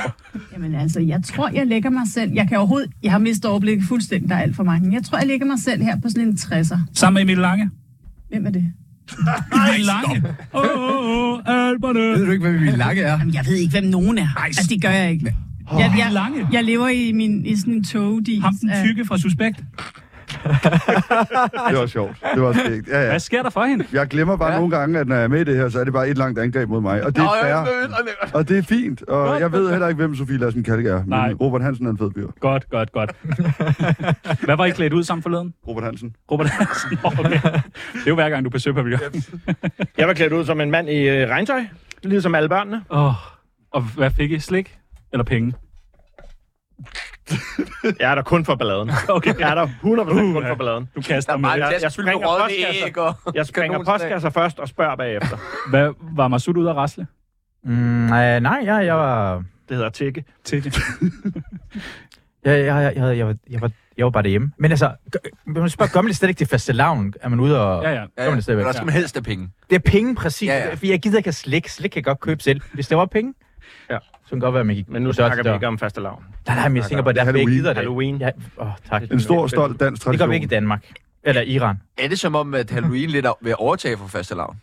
[0.54, 2.32] Jamen altså, jeg tror, jeg lægger mig selv...
[2.34, 2.92] Jeg kan overhovedet...
[3.04, 4.94] Jeg har mistet overblikket fuldstændig, der er alt for mange.
[4.94, 6.78] Jeg tror, jeg lægger mig selv her på sådan en 60'er.
[6.94, 7.70] Sammen med Emil Lange.
[8.30, 8.74] Hvem er det?
[9.70, 10.24] Emil Lange.
[10.54, 12.00] Åh, åh, åh, alberne.
[12.00, 13.18] Ved du ikke, hvad Emil Lange er?
[13.18, 14.28] Jamen, jeg ved ikke, hvem nogen er.
[14.46, 15.36] Altså, det gør jeg ikke.
[15.72, 18.42] Jeg, jeg, jeg lever i, min, i sådan en togdis.
[18.44, 19.60] Ham den tykke fra Suspekt.
[21.70, 22.18] Det var sjovt.
[22.34, 22.88] Det var skægt.
[22.88, 23.10] Ja, ja.
[23.10, 23.86] Hvad sker der for hende?
[23.94, 24.58] Jeg glemmer bare Ja.
[24.58, 26.18] nogle gange, at når jeg er med i det her, så er det bare et
[26.18, 27.04] langt angreb mod mig.
[27.04, 28.30] Og det er fair.
[28.34, 29.02] Og det er fint.
[29.04, 30.98] Og jeg ved heller ikke, hvem Sofie Lassen Kalke er.
[31.00, 31.34] Men Nej.
[31.42, 32.28] Robert Hansen er en fed fyr.
[32.40, 33.12] Godt, godt, godt.
[34.46, 35.54] Hvad var I klædt ud sammen forleden?
[35.68, 36.16] Robert Hansen.
[36.32, 36.98] Robert Hansen.
[37.04, 37.32] Okay.
[37.94, 39.24] Det er jo hver gang, du besøger pavillonen.
[39.98, 41.62] Jeg var klædt ud som en mand i øh, regntøj,
[42.04, 42.82] ligesom alle børnene.
[42.90, 43.14] Åh,
[43.74, 44.40] og hvad fik I?
[44.40, 44.78] Slik?
[45.14, 45.54] Eller penge?
[48.00, 48.92] Jeg er der kun for balladen.
[49.10, 49.34] Okay.
[49.40, 50.52] Jeg er der 100% kun Uh, ja.
[50.52, 50.90] for balladen.
[50.96, 53.02] Du kaster er bare Jeg- jeg, springer postkasser.
[53.26, 53.36] og...
[53.36, 55.38] Jeg springer postkasser først og spørger bagefter.
[55.70, 57.08] Hvad var Masud ude at rasle?
[57.64, 59.44] Mm, nej, nej, jeg, jeg var...
[59.70, 60.26] Det hedder tikke.
[60.44, 60.80] Til det.
[62.46, 64.52] Jeg, jeg, jeg, jeg, jeg, var, jeg, var, jeg var bare derhjemme.
[64.58, 65.20] Men altså, gør,
[65.62, 67.14] man spørger, gør man det slet ikke til faste lavn?
[67.22, 67.84] Er man ude og...
[67.84, 67.96] Ja, ja.
[68.18, 68.64] Ja, Gør man det stadigvæk?
[68.64, 69.50] men der skal man helst have penge.
[69.70, 70.48] Det er penge, præcis.
[70.48, 70.68] Ja, Ja, ja.
[70.70, 70.74] ja.
[70.74, 71.68] For jeg gider ikke have slik.
[71.68, 72.62] Slik kan jeg godt købe selv.
[72.74, 73.34] Hvis det var penge,
[73.90, 73.98] Ja.
[74.00, 76.02] så kan det godt være, at man gik Men nu snakker vi ikke om faste
[76.02, 76.24] lavn.
[76.48, 77.78] Nej, nej, men jeg tænker på, at derfor jeg ikke gider det.
[77.78, 78.18] Halloween.
[78.18, 79.04] Ja, åh, tak.
[79.12, 80.30] En stor, stolt dansk Det gør tradition.
[80.30, 80.86] vi ikke i Danmark.
[81.24, 81.78] Eller Iran.
[81.98, 84.58] Er det som om, at Halloween lidt er ved at overtage for faste lavn?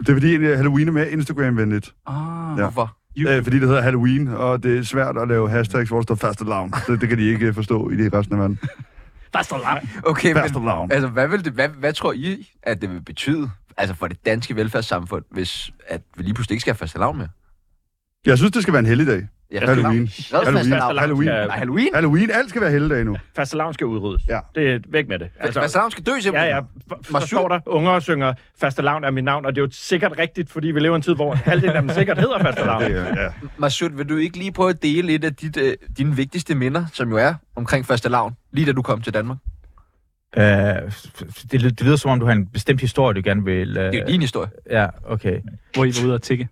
[0.00, 1.94] Det er fordi, at Halloween er mere Instagram-venligt.
[2.06, 2.14] Ah,
[2.58, 2.62] Ja.
[2.62, 2.96] Hvorfor?
[3.28, 6.14] Øh, fordi det hedder Halloween, og det er svært at lave hashtags, hvor der står
[6.14, 6.72] faste lavn.
[6.86, 8.58] Det, det kan de ikke øh, forstå i det resten af verden.
[10.04, 10.92] Okay, Faste men, lavn.
[10.92, 14.26] altså, hvad, vil det, hvad, hvad tror I, at det vil betyde altså for det
[14.26, 17.28] danske velfærdssamfund, hvis at vi lige pludselig ikke skal have faste lavn mere?
[18.26, 19.26] Jeg synes, det skal være en helligdag.
[19.52, 20.08] Ja, Halloween.
[20.32, 20.56] Halloween.
[20.56, 20.98] fastelavn?
[20.98, 21.28] Halloween.
[21.50, 21.88] Halloween?
[21.94, 23.16] Halloween, alt skal være helligdag nu.
[23.36, 24.22] Faste lavn skal udryddes.
[24.28, 24.38] Ja.
[24.54, 25.28] Det er væk med det.
[25.40, 26.50] Altså, faste lavn skal dø Ja, simpelthen.
[26.50, 26.58] ja.
[26.88, 30.12] For, forstår der, unger synger faste lavn er mit navn, og det er jo sikkert
[30.18, 32.82] rigtigt, fordi vi lever i en tid, hvor halvdelen af dem sikkert hedder faste lavn.
[32.84, 33.28] Det, er- ja.
[33.58, 36.84] Masud, vil du ikke lige prøve at dele lidt af dit, øh, dine vigtigste minder,
[36.92, 39.38] som jo er omkring faste lavn, lige da du kom til Danmark?
[40.36, 43.78] Uh, det, det lyder som om, du har en bestemt historie, du gerne vil...
[43.78, 44.50] Uh, Det er din historie.
[44.70, 45.40] Ja, okay.
[45.74, 46.48] hvor I var ude at tikke.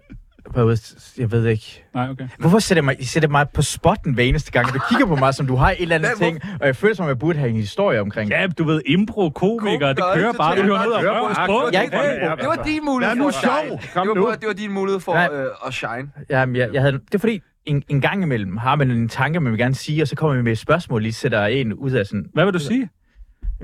[1.18, 1.84] Jeg ved ikke.
[1.94, 2.28] Nej, okay.
[2.38, 4.74] Hvorfor sætter mig, sætter mig på spotten hver eneste gang?
[4.74, 6.94] Du kigger på mig, som du har et eller andet Hvad, ting, og jeg føler
[6.94, 8.30] som om, jeg burde have en historie omkring.
[8.30, 10.56] Ja, du ved, impro, komiker, det kører bare.
[10.56, 11.68] Du hører ned og Kører røver på.
[11.72, 11.96] Jeg er ikke.
[12.42, 13.78] Det var din mulighed for at shine.
[13.94, 14.26] Kom det, nu.
[14.26, 16.10] var, det var din mulighed for øh, at shine.
[16.30, 19.40] Jamen, jeg, jeg havde, det er fordi, en, en gang imellem har man en tanke,
[19.40, 21.90] man vil gerne sige, og så kommer man med et spørgsmål, lige sætter en ud
[21.90, 22.26] af sådan...
[22.34, 22.88] Hvad vil du sige?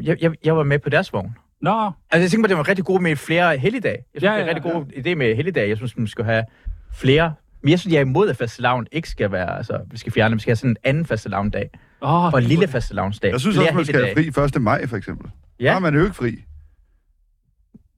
[0.03, 1.37] Jeg, jeg, jeg var med på deres vogn.
[1.61, 3.97] Nå, Altså, jeg tænker på, det var rigtig god med flere helligdage.
[4.14, 5.68] Jeg synes, Ja, ja, det er ja, en rigtig god idé med helligdage.
[5.68, 6.45] Jeg synes, man skal have
[6.95, 7.35] flere.
[7.63, 9.57] Men jeg synes, jeg er imod, at fastelavn ikke skal være...
[9.57, 11.71] Altså, vi skal fjerne, vi skal have sådan en anden fastelavndag.
[12.01, 13.31] oh, Og en lille fastelavnsdag.
[13.33, 14.63] Jeg synes også, man skal have fri 1.
[14.63, 15.31] maj, for eksempel.
[15.61, 15.65] Ja.
[15.65, 16.45] Der er man jo ikke fri.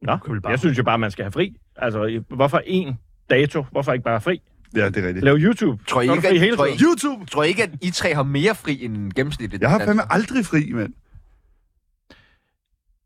[0.02, 1.56] Nå, bare- jeg synes jo bare, man skal have fri.
[1.76, 2.98] Altså, hvorfor en
[3.30, 3.66] dato?
[3.70, 4.42] Hvorfor ikke bare fri?
[4.76, 5.24] Ja, det er rigtigt.
[5.24, 5.84] Lav YouTube.
[5.88, 6.70] Tror I ikke, at- hele tror I-.
[6.82, 7.26] YouTube!
[7.26, 9.60] Tror I ikke, at I tre har mere fri end gennemsnitligt?
[9.62, 10.92] Jeg har fandme aldrig fri, mand.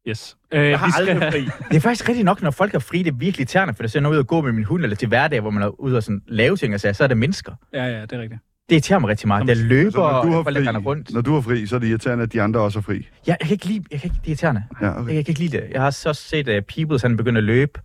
[0.09, 0.37] Yes.
[0.53, 1.41] Øh, Jeg har vi skal aldrig fri.
[1.71, 3.97] det er faktisk rigtigt nok, når folk har fri, det er virkelig irriterende, for det
[3.97, 6.03] er ud og gå med min hund, eller til hverdag, hvor man er ude og
[6.03, 7.53] sådan lave ting og sager, så er det mennesker.
[7.73, 8.41] Ja, ja, det er rigtigt.
[8.69, 9.41] Det irriterer mig rigtig meget.
[9.41, 11.13] Som- Det løber, Altså, når, du har og folk, der render fri, rundt.
[11.15, 13.09] når du har fri, så er det irriterende, at de andre også er fri.
[13.27, 14.63] Ja, jeg kan ikke lide, jeg kan ikke, det er irriterende.
[14.81, 15.15] Ja, Jeg, okay.
[15.15, 15.65] jeg kan ikke lide det.
[15.73, 17.81] Jeg har også set uh, Peoples, han begynder at løbe.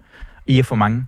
[0.48, 1.06] I er for mange.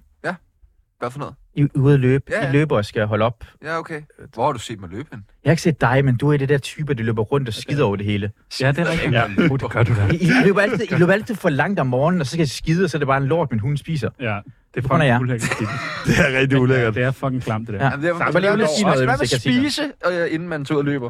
[0.99, 1.35] Hvad for noget?
[1.55, 2.23] I ude at løbe.
[2.29, 2.49] Ja, Ja.
[2.49, 3.43] I løber og skal holde op.
[3.63, 4.01] Ja, okay.
[4.33, 5.23] Hvor har du set mig løbe hen?
[5.43, 7.53] Jeg har ikke set dig, men du er det der type, der løber rundt og
[7.53, 8.31] skider over det hele.
[8.61, 9.13] Ja, det er rigtigt.
[9.13, 9.25] Ja.
[9.51, 10.07] Uh, det gør du da.
[10.13, 12.47] I, I, løber altid, I løber altid for langt om morgenen, og så skal I
[12.47, 14.09] skide, og så er det bare en lort, min hund spiser.
[14.19, 14.39] Ja,
[14.75, 15.49] det er fucking ulækkert.
[16.05, 16.95] Det er rigtig ulækkert.
[16.95, 17.85] Det er fucking klamt, det der.
[17.85, 17.89] Ja.
[17.91, 20.49] Jamen, det er, Samme hvad lige med, lidt noget, jeg kan sige spise, øh, inden
[20.49, 21.09] man ud og løber?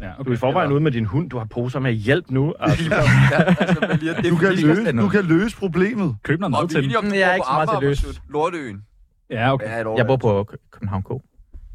[0.00, 1.30] Ja, Du er i forvejen ude med din hund.
[1.30, 2.54] Du har poser med hjælp nu.
[2.60, 2.84] Altså.
[3.32, 6.16] ja, altså, lige at Du kan, løse, du kan løse problemet.
[6.22, 7.04] Køb noget mad til dem.
[7.04, 8.04] Mm, jeg er ikke så meget til Amager, løs.
[8.06, 8.20] Masud.
[8.30, 8.82] Lorteøen.
[9.30, 9.66] Ja, okay.
[9.66, 9.96] Ja, et år.
[9.96, 11.08] Jeg bor på Kø- København K.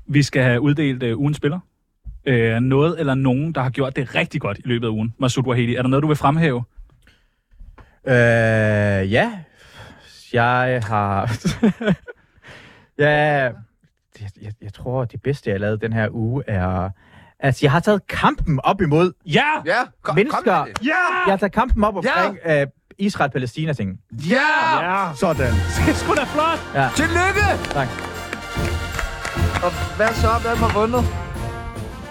[0.07, 1.59] Vi skal have uddelt uh, ugens spiller.
[2.29, 5.13] Uh, noget eller nogen, der har gjort det rigtig godt i løbet af ugen.
[5.19, 6.63] Masud Wahedi, er der noget, du vil fremhæve?
[8.07, 9.39] Øh, ja.
[10.33, 11.31] Jeg har...
[12.99, 13.51] ja,
[14.41, 16.89] jeg, jeg tror, det bedste, jeg har lavet den her uge, er...
[17.39, 19.13] Altså, jeg har taget kampen op imod...
[19.25, 19.43] Ja!
[19.65, 20.41] Ja, kom, Mennesker.
[20.43, 20.67] kom.
[20.67, 20.93] Ja!
[21.25, 22.63] Jeg har taget kampen op omkring ja.
[22.63, 23.99] uh, Israel-Palæstina-ting.
[24.29, 24.35] Ja!
[24.81, 25.13] Ja.
[25.15, 25.53] Sådan.
[25.53, 26.59] Det er sgu da flot!
[26.95, 27.45] Tillykke!
[27.71, 27.87] Tak.
[29.63, 30.27] Og hvad så?
[30.41, 31.03] Hvem har vundet?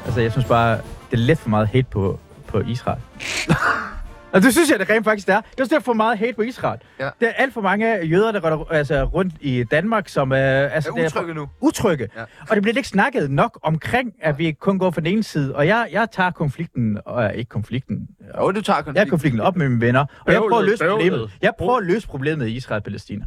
[0.05, 0.71] Altså, jeg synes bare,
[1.11, 3.01] det er lidt for meget hate på, på Israel.
[4.33, 5.41] Og det synes jeg, det rent faktisk er.
[5.41, 6.81] Det er også for meget hate på Israel.
[7.01, 7.05] Ja.
[7.21, 10.39] Der er alt for mange jøder, der går altså, rundt i Danmark, som øh,
[10.75, 11.41] altså, Er det utrygge nu.
[11.47, 12.09] for, utrygge.
[12.17, 12.21] Ja.
[12.21, 12.27] Ja.
[12.49, 15.55] Og det bliver ikke snakket nok omkring, at vi kun går fra den ene side.
[15.57, 18.09] Og jeg, jeg tager konflikten, og ikke konflikten,
[18.41, 19.07] Jo, du tager jeg konflikt.
[19.07, 20.01] er konflikten op med mine venner.
[20.27, 21.19] Og jeg prøver at løse Bøvlet, problemet.
[21.19, 21.33] bøvlet.
[21.43, 23.25] Jeg prøver at løse problemet i Israel-Palæstina.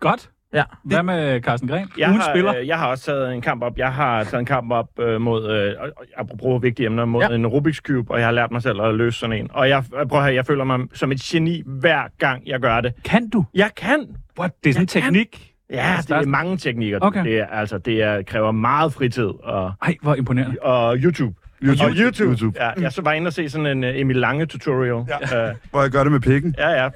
[0.00, 0.30] Godt.
[0.54, 0.62] Ja.
[0.84, 1.88] Hvad med Carsten Gren?
[1.98, 2.54] Jeg har, spiller?
[2.58, 3.78] øh, jeg har også taget en kamp op.
[3.78, 5.74] Jeg har taget en kamp op øh, mod, øh,
[6.16, 7.34] apropos vigtige emner, mod Ja.
[7.34, 9.48] en Rubik's Cube, og jeg har lært mig selv at løse sådan en.
[9.50, 12.80] Og jeg, prøv at høre, jeg føler mig som et geni hver gang, jeg gør
[12.80, 12.92] det.
[13.04, 13.44] Kan du?
[13.54, 14.06] Jeg kan!
[14.38, 14.52] What?
[14.64, 15.02] Det er sådan en kan.
[15.02, 15.52] teknik.
[15.70, 16.98] Ja, det er mange teknikker.
[17.02, 17.24] Okay.
[17.24, 20.56] Det, er, altså, det er, kræver meget fritid og, Ej, hvor imponerende.
[20.62, 21.34] og YouTube.
[21.62, 21.84] YouTube.
[21.84, 22.30] Og YouTube.
[22.30, 22.64] YouTube.
[22.64, 25.04] Ja, jeg så var inde og se sådan en uh, Emil Lange tutorial.
[25.32, 26.54] Ja, uh, Hvor jeg gør det med pikken.
[26.58, 26.70] ja.
[26.84, 26.88] ja.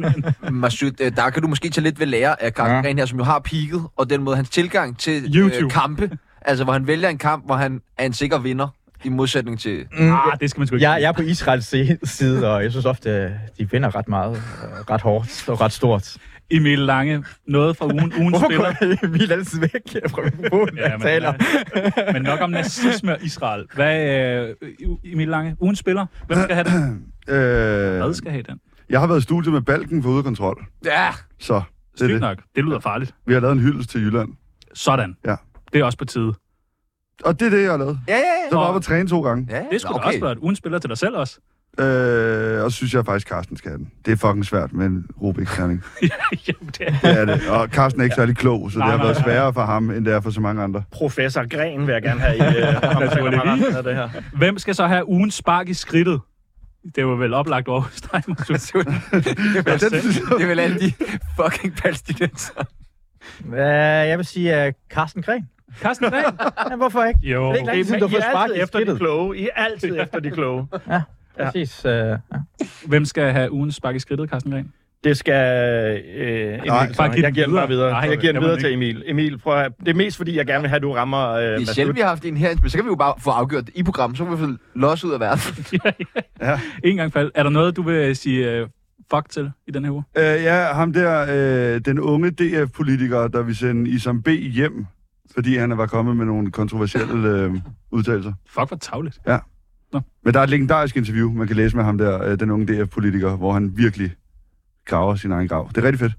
[0.50, 3.00] Masud, øh, der kan du måske tage lidt ved lære af Carsten Ja.
[3.00, 5.64] Her, som jo har peaked, og den måde hans tilgang til YouTube.
[5.64, 6.10] Øh, kampe,
[6.42, 8.68] altså hvor han vælger en kamp, hvor han er en sikker vinder,
[9.04, 9.86] i modsætning til...
[9.98, 11.74] Mm, Ah, det skal man sgu ikke jeg, jeg er på Israels
[12.10, 13.26] side, og jeg synes ofte,
[13.58, 14.40] de vinder ret meget, øh,
[14.90, 16.16] ret hårdt og ret stort.
[16.50, 18.74] Emil Lange, noget fra ugen, ugens Hvorfor spiller.
[19.00, 19.70] går Emil altid væk
[20.10, 21.32] fra mikrofonen, Ja, men, taler?
[22.12, 23.64] men nok om nazisme og Israel.
[23.74, 24.54] Hvad, øh,
[25.04, 26.06] Emil Lange, ugens spiller?
[26.26, 27.04] Hvem skal have den?
[27.28, 27.36] Øh,
[27.96, 28.58] Hvad skal have den?
[28.90, 30.64] jeg har været i studiet med Balken for udekontrol.
[30.84, 31.08] Ja,
[31.40, 32.20] Så det er Sygt det.
[32.20, 32.38] nok.
[32.56, 33.14] Det lyder farligt.
[33.26, 34.28] Vi har lavet en hyldest til Jylland.
[34.74, 35.16] Sådan.
[35.26, 35.36] Ja.
[35.72, 36.34] Det er også på tide.
[37.24, 37.98] Og det er det, jeg har lavet.
[38.08, 38.20] ja, ja.
[38.50, 39.46] Så var jeg oppe at træne to gange.
[39.50, 39.62] ja.
[39.72, 41.38] Det skulle Nå, da også være et ugens spiller til dig selv også.
[41.78, 43.90] Øh, og så synes jeg faktisk, Carsten skal have den.
[44.06, 45.84] Det er fucking svært med en Rubik-terning.
[46.48, 47.48] Jamen, det er Det er det.
[47.48, 49.24] Og Carsten er ikke særlig klog, så Nej, det har nej, været nej.
[49.24, 50.82] sværere for ham, end det er for så mange andre.
[50.92, 53.74] Professor Gren vil jeg gerne have i uh, Naturligvis.
[53.76, 54.08] af det her.
[54.36, 56.20] Hvem skal så have ugens spark i skridtet?
[56.96, 58.84] Det var vel oplagt over hos dig, Masud.
[58.84, 59.80] det, er vel,
[60.38, 60.92] det er vel alle de
[61.42, 62.64] fucking palæstinenser.
[63.44, 65.48] Uh, jeg vil sige uh, Carsten Gren.
[65.80, 66.24] Carsten Gren?
[66.70, 67.20] Ja, hvorfor ikke?
[67.22, 67.42] Jo.
[67.42, 68.84] Det er ikke lang tid siden, du har I fået spark altid i efter de
[68.84, 68.98] skridtet.
[68.98, 69.38] kloge.
[69.38, 70.66] I er altid efter de kloge.
[71.38, 71.84] Ja, præcis.
[71.84, 72.16] Uh, ja.
[72.86, 74.72] Hvem skal have ugens spark i skridtet, Carsten Gren?
[75.04, 76.60] Det skal øh, Emil.
[76.66, 77.90] Nej, bare jeg giver den bare videre.
[77.90, 79.02] Nej, jeg giver den videre til Emil.
[79.06, 81.44] Emil, prøv at, det er mest fordi, jeg gerne vil have, at du rammer øh,
[81.44, 83.30] Det er sjældent, vi har haft en her, men så kan vi jo bare få
[83.30, 85.40] afgjort i programmet, så kan vi få los ud af verden.
[86.84, 87.30] En gang fald.
[87.34, 88.68] Er der noget, du vil sige uh,
[89.14, 90.02] fuck til i den her uge?
[90.18, 91.26] Øh, ja, ham der,
[91.74, 94.28] øh, den unge DF-politiker, der vil sende Isam B.
[94.28, 94.86] hjem,
[95.34, 97.54] fordi han var kommet med nogle kontroversielle øh,
[97.90, 98.32] udtalelser.
[98.46, 99.18] Fuck, hvor tavligt.
[100.24, 102.66] Men der er et legendarisk interview, man kan læse med ham der, øh, den unge
[102.66, 104.10] DF-politiker, hvor han virkelig
[104.86, 105.68] graver sin egen grav.
[105.74, 106.12] Det er rigtig fedt.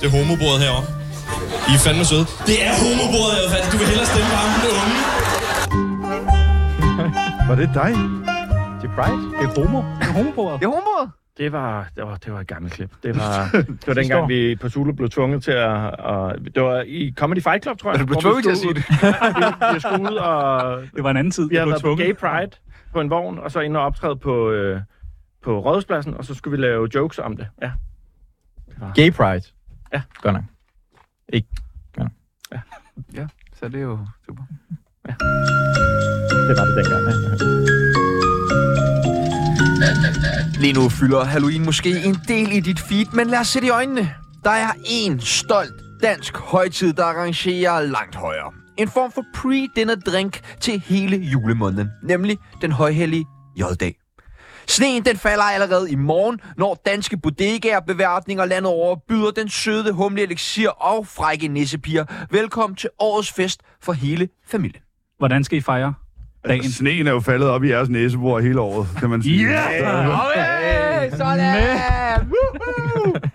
[0.00, 0.86] Det er homobordet herovre.
[1.70, 2.26] I er fandme søde.
[2.50, 3.66] Det er homobordet, jeg fandt.
[3.72, 4.98] Du vil hellere stemme på ham, den unge.
[7.48, 7.92] Var det dig?
[8.80, 9.18] Til Pride?
[9.38, 9.80] Det er homo.
[10.00, 10.60] Det er homobordet.
[10.60, 11.06] Det er homoet.
[11.38, 12.90] Det var, det var, det var et gammelt klip.
[13.02, 13.48] Det var,
[13.80, 15.70] det var dengang, vi på Zulu blev tvunget til at...
[16.00, 18.00] Og, det var i Comedy Fight Club, tror jeg.
[18.00, 18.84] Du blev tvunget til at sige det.
[18.90, 21.48] Vi, vi skulle ud, og Det var en anden tid.
[21.48, 22.06] vi havde blev været på tvunget.
[22.06, 22.50] Gay Pride
[22.92, 24.80] på en vogn, og så ind og optræde på, øh,
[25.42, 27.46] på Rådhuspladsen, og så skulle vi lave jokes om det.
[27.62, 27.72] Ja.
[28.94, 29.42] Gay Pride.
[29.92, 30.02] Ja.
[30.22, 30.44] Godt nok.
[31.28, 31.48] Ikke.
[33.54, 34.42] Så det er jo super.
[36.48, 37.02] Det var det dengang.
[38.86, 38.91] Ja.
[40.60, 43.68] Lige nu fylder Halloween måske en del i dit feed, men lad os se i
[43.68, 44.14] øjnene.
[44.44, 48.52] Der er en stolt dansk højtid, der arrangerer langt højere.
[48.78, 53.24] En form for pre-dinner drink til hele julemåneden, nemlig den højhellige
[53.56, 53.94] J-dag.
[54.66, 59.92] Sneen den falder allerede i morgen, når danske bodegaer, beværtninger landet over byder den søde
[59.92, 62.04] humle elixir og frække nissepiger.
[62.30, 64.82] Velkommen til årets fest for hele familien.
[65.18, 65.94] Hvordan skal I fejre
[66.48, 66.70] dagen?
[66.78, 69.44] Sneen er jo faldet op i jeres næsebor hele året, kan man sige.
[69.46, 70.26] Yeah!
[70.26, 72.28] Okay, sådan!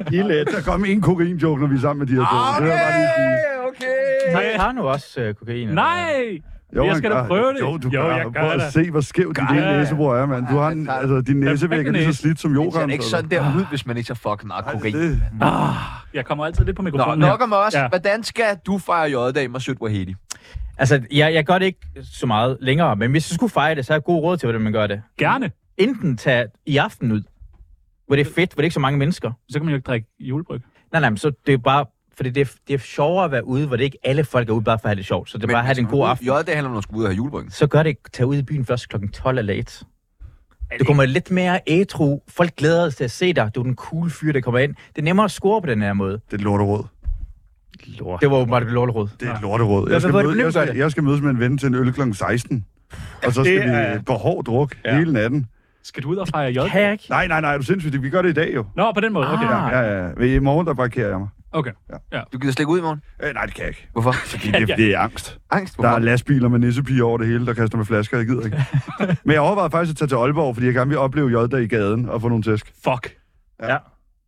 [0.10, 0.48] Gillet.
[0.56, 2.22] Der kom en kokain-joke, når vi er sammen med de her
[2.60, 2.66] to.
[2.66, 2.72] Det.
[3.68, 4.54] Okay, okay.
[4.54, 5.68] Jeg har nu også øh, kokain.
[5.68, 6.38] Nej!
[6.76, 7.60] Jo, Jeg skal da prøve det.
[7.60, 8.74] Jo, du Jo, jeg gør at det.
[8.74, 10.46] se, hvor skævt dit Ja, lille næsebor er, mand.
[10.52, 12.74] Du har en, altså, din næsevæg er lige så slidt som Det yoghurt.
[12.74, 14.94] ser ikke sådan der ud, hvis man ikke tager fucking meget kokain.
[14.96, 15.74] Det, Ah,
[16.14, 17.44] jeg kommer altid lidt på Nå, mikrofonen nok her.
[17.46, 17.74] om os.
[17.74, 17.88] Ja.
[17.88, 20.16] Hvordan skal du fejre J-dag med Sødt Wahedi?
[20.78, 23.86] Altså, jeg, jeg gør det ikke så meget længere, men hvis jeg skulle fejre det,
[23.86, 25.02] så har jeg god råd til, hvordan man gør det.
[25.18, 25.52] Gerne.
[25.78, 27.22] Enten tage i aften ud,
[28.08, 29.32] hvor det er fedt, hvor det er ikke så mange mennesker.
[29.50, 30.62] Så kan man jo ikke drikke julebryg.
[30.92, 31.86] Nej, nej, men så det er bare...
[32.16, 34.54] Fordi det er, det er sjovere at være ude, hvor det ikke alle folk er
[34.54, 35.30] ude bare for at have det sjovt.
[35.30, 36.28] Så det er bare at have det en god aften.
[36.28, 37.52] J-dag handler om, at man skal ud og have julebryggen.
[37.52, 38.02] Så gør det ikke.
[38.14, 38.96] Tag ud i byen først kl.
[39.14, 39.86] 12 eller late.
[40.80, 42.20] Du kommer lidt mere ædru.
[42.28, 43.52] Folk glæder sig til at se dig.
[43.56, 44.76] Du er den cool fyr, der kommer ind.
[44.96, 46.20] Det er nemmere at score på den her måde.
[46.32, 46.84] det er lorteråd.
[47.86, 48.22] Lort.
[48.22, 49.08] Det var åbenbart et lorteråd.
[49.20, 49.90] Det er et lorteråd.
[49.92, 52.02] Jeg skal, møde, jeg, skal, jeg skal mødes med en ven til en øl kl.
[52.14, 52.66] 16.
[53.26, 54.98] Og så skal Det vi på hård druk Ja.
[54.98, 55.46] hele natten.
[55.84, 56.70] Skal du ud og fejre J?
[56.70, 57.06] Kan jeg ikke?
[57.10, 58.04] Nej, nej, nej, er du sindssygt?
[58.04, 58.66] Vi gør det i dag jo.
[58.76, 59.34] Nå, på den måde.
[59.34, 59.46] Okay.
[59.46, 59.72] Ah.
[59.74, 60.24] Ja, ja, ja.
[60.36, 61.28] I morgen, der parkerer jeg mig.
[61.52, 61.72] okay.
[62.34, 63.02] Du gider slet ikke ud i morgen?
[63.24, 63.88] Øh, nej, det kan jeg ikke.
[63.92, 64.12] Hvorfor?
[64.32, 65.38] Fordi det, det er angst.
[65.52, 65.78] Angst?
[65.78, 66.00] Der er Hvorfor?
[66.00, 68.18] lastbiler med nissepiger over det hele, der kaster med flasker.
[68.18, 68.66] Jeg gider ikke.
[69.26, 71.68] Men jeg overvejede faktisk at tage til Aalborg, fordi jeg gerne vil opleve J-dag i
[71.68, 72.74] gaden og få nogle tæsk.
[72.84, 73.16] Fuck.
[73.64, 73.78] Ja,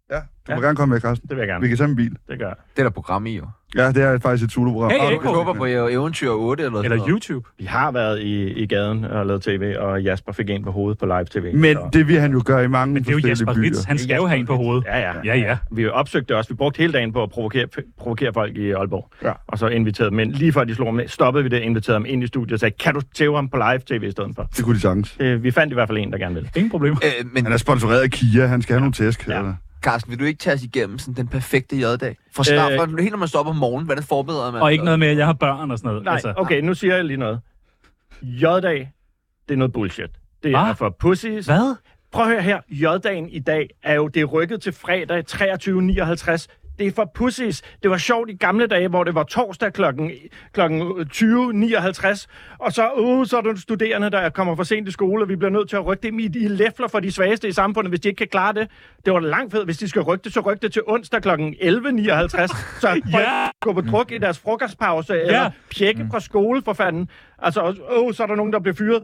[0.10, 0.15] du
[0.56, 0.65] må Ja.
[0.65, 1.30] gerne komme med, Carsten.
[1.30, 1.62] Det vil jeg gerne.
[1.62, 2.12] Vi kan tage en bil.
[2.30, 2.56] Det gør jeg.
[2.76, 3.43] Det er der program i, jo.
[3.76, 4.91] Ja, det er faktisk et Zulu-program.
[4.91, 7.10] Hey, du håber på Eventyr 8 eller Eller sådan noget.
[7.12, 7.50] YouTube.
[7.60, 10.98] Vi har været i, i gaden og lavet tv, og Jasper fik en på hovedet
[11.00, 11.56] på live-tv.
[11.56, 13.63] Men så- det vil han jo gøre i mange Men det er jo Jesper byer.
[13.63, 13.84] Ritz.
[13.84, 14.84] Han skal jo have en på hovedet.
[14.86, 15.13] Ja, ja.
[15.26, 15.58] Ja, ja.
[15.72, 16.50] Vi opsøgte det også.
[16.50, 17.65] Vi brugte hele dagen på at provokere,
[18.00, 19.10] provokere folk i Aalborg.
[19.24, 19.32] Ja.
[19.48, 20.34] Og så inviterede dem ind.
[20.34, 22.76] Lige før de slog ham stoppede vi det, inviterede dem ind i studiet og sagde,
[22.80, 24.43] kan du tæve ham på live-tv i stedet for?
[24.58, 25.15] Det kunne de sagtens.
[25.19, 26.50] Øh, vi fandt i hvert fald en, der gerne ville.
[26.56, 26.93] Ingen problem.
[26.93, 28.45] Øh, men Han er sponsoreret af Kia.
[28.45, 29.28] Han skal have nogle tæsk.
[29.28, 29.38] Ja.
[29.38, 29.54] eller?
[29.82, 32.18] Carsten, vil du ikke tage os igennem sådan den perfekte J-dag?
[32.36, 32.80] For start, Øh.
[32.80, 34.62] for helt når man står op om morgenen, hvordan forbereder man?
[34.62, 36.04] Og ikke noget med, at jeg har børn og sådan noget.
[36.04, 36.34] Nej, altså.
[36.38, 37.39] okay, nu siger jeg lige noget.
[38.22, 38.92] J-dag,
[39.48, 40.10] det er noget bullshit.
[40.44, 40.70] Det Hva?
[40.70, 41.46] er for pussies.
[41.46, 41.76] Hvad?
[42.12, 42.60] Prøv at høre her.
[42.70, 46.48] J-dagen i dag er jo, det er rykket til fredag 23.59.
[46.80, 47.62] Det er for pussies.
[47.84, 50.12] Det var sjovt i gamle dage, hvor det var torsdag klokken,
[50.54, 52.26] klokken 20.59.
[52.60, 55.36] Og så, uh, så er der studerende, der kommer for sent i skole, og vi
[55.36, 58.00] bliver nødt til at rykke dem i de læfler for de svageste i samfundet, hvis
[58.00, 58.68] de ikke kan klare det.
[59.06, 59.65] Det var langt fedt.
[59.65, 62.80] Hvis de skal rykke det, så rykke det til onsdag klokken 11.59.
[62.82, 63.48] Så Ja.
[63.62, 67.10] gå på druk i deres frokostpause, eller pjekke fra skole for fanden.
[67.39, 69.04] Altså, åh, så er der nogen, der bliver fyret.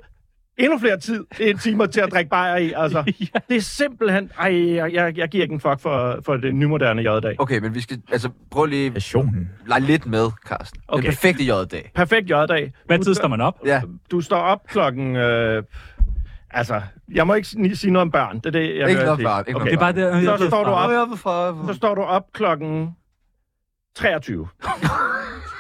[0.58, 2.74] Endnu flere tid, en timer til at drikke bajer i.
[2.78, 3.04] Altså,
[3.50, 4.32] det er simpelthen...
[4.40, 7.36] Ej, jeg, jeg, jeg giver ikke en fuck for, for det nymoderne J-dag.
[7.42, 9.50] Okay, men vi skal altså prøve lige Passionen.
[9.68, 10.80] lege lidt med, Carsten.
[10.80, 11.08] Den Okay.
[11.10, 11.92] perfekte J-dag.
[11.96, 12.74] Perfekt J-dag.
[12.86, 13.60] Hvad tid står- man op?
[13.66, 13.82] Ja.
[14.12, 15.16] Du står op klokken...
[15.16, 15.64] Øh,
[16.52, 16.82] altså,
[17.14, 18.36] jeg må ikke sige noget om børn.
[18.36, 19.70] Det er det, jeg Ikke noget om børn, ikke Okay.
[19.70, 21.68] Det er bare det, jeg Så ved står du op.
[21.68, 22.90] Så står du op klokken
[23.96, 24.48] 23.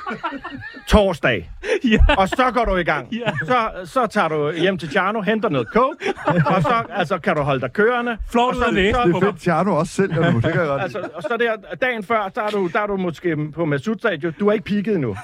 [0.88, 1.50] Torsdag.
[1.84, 1.98] Ja.
[2.18, 3.08] Og så går du i gang.
[3.14, 3.32] Ja.
[3.46, 7.42] Så, så tager du hjem til Tjerno, henter noget coke, og så altså, kan du
[7.42, 8.18] holde dig kørende.
[8.32, 10.22] Så, ud at læse så, Det er fedt, Tjerno også selv nu.
[10.22, 10.82] Det kan jeg godt.
[10.82, 13.96] Altså, og så der, dagen før, der er du, der er du måske på Masud
[14.00, 14.34] Stadion.
[14.40, 15.16] Du er ikke peaked nu.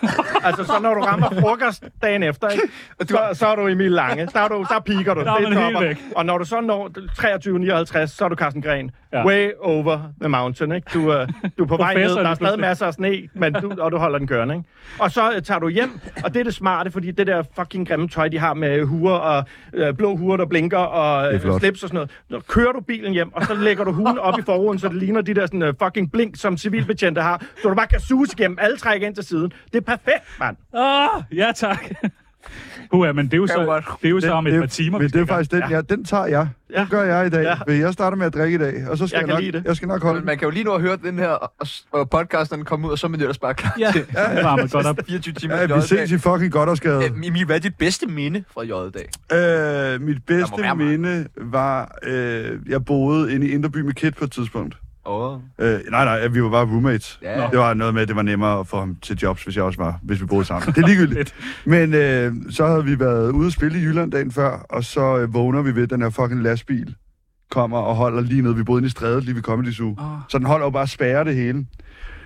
[0.44, 2.64] altså, så når du rammer frokost dagen efter, ikke?
[3.02, 4.26] Så, så er du Emil Lange.
[4.34, 5.22] Der, er du, der piker du.
[5.22, 5.80] Der er Det topper.
[5.88, 5.98] væk.
[6.16, 6.90] Og når du så når
[8.02, 8.92] 23.59, så er du Carsten Gren.
[9.14, 9.26] Ja.
[9.26, 10.88] Way over the mountain, ikke?
[10.94, 13.74] Du, uh, du er på vej ned, der er stadig masser af sne, men du,
[13.80, 14.68] og du holder den kørende, ikke?
[15.00, 17.88] Og så uh, tager du hjem, og det er det smarte, fordi det der fucking
[17.88, 21.60] grimme tøj, de har med huer og uh, blå huer, der blinker, og flot.
[21.60, 22.44] slips og sådan noget.
[22.46, 24.96] Så kører du bilen hjem, og så lægger du hugen op i forruden, så det
[24.96, 28.36] ligner de der sådan, uh, fucking blink, som civilbetjente har, så du bare kan suse
[28.40, 29.52] igennem alle træk ind til siden.
[29.74, 30.58] Det er perfekt, mand.
[30.74, 31.86] Åh, ja tak.
[32.92, 35.00] Puh, men det er jo så, det er jo så om et par timer.
[35.00, 36.48] Men det er faktisk den, ja, den tager jeg.
[36.74, 36.80] Ja.
[36.80, 37.44] Den gør jeg i dag.
[37.44, 37.56] Ja.
[37.68, 37.80] Ja.
[37.80, 39.66] Jeg starter med at drikke i dag, og så skal Jeg jeg, nok, lide det.
[39.66, 41.50] jeg skal nok holde Men man kan jo lige nu have hørt den her,
[41.92, 44.68] og, podcasten kommer ud, og så er man ellers bare klar Ja, til det varmer
[44.72, 45.00] godt op.
[45.08, 47.04] 24 timer Ja, vi ses i fucking godt og skade.
[47.04, 49.94] Øh, Emil, hvad er dit bedste minde fra J-dag?
[49.94, 54.32] Øh, mit bedste minde var, øh, jeg boede inde i Indreby med Kit på et
[54.32, 54.76] tidspunkt.
[55.06, 57.20] Åh, Øh, nej, nej, vi var bare roommates.
[57.22, 57.48] ja.
[57.52, 59.64] Det var noget med, at det var nemmere at få ham til jobs, hvis jeg
[59.64, 60.72] også var, hvis vi boede sammen.
[60.76, 61.36] Det er ligegyldigt.
[61.66, 65.18] Men øh, så havde vi været ude at spille i Jylland dagen før, og så
[65.20, 66.96] øh, vågner vi ved, at den her fucking lastbil
[67.52, 68.56] kommer og holder lige nede.
[68.56, 69.90] Vi boede inde i strædet lige ved Comedy Zoo.
[70.00, 70.06] Åh.
[70.30, 71.66] Så den holder jo bare spærre det hele.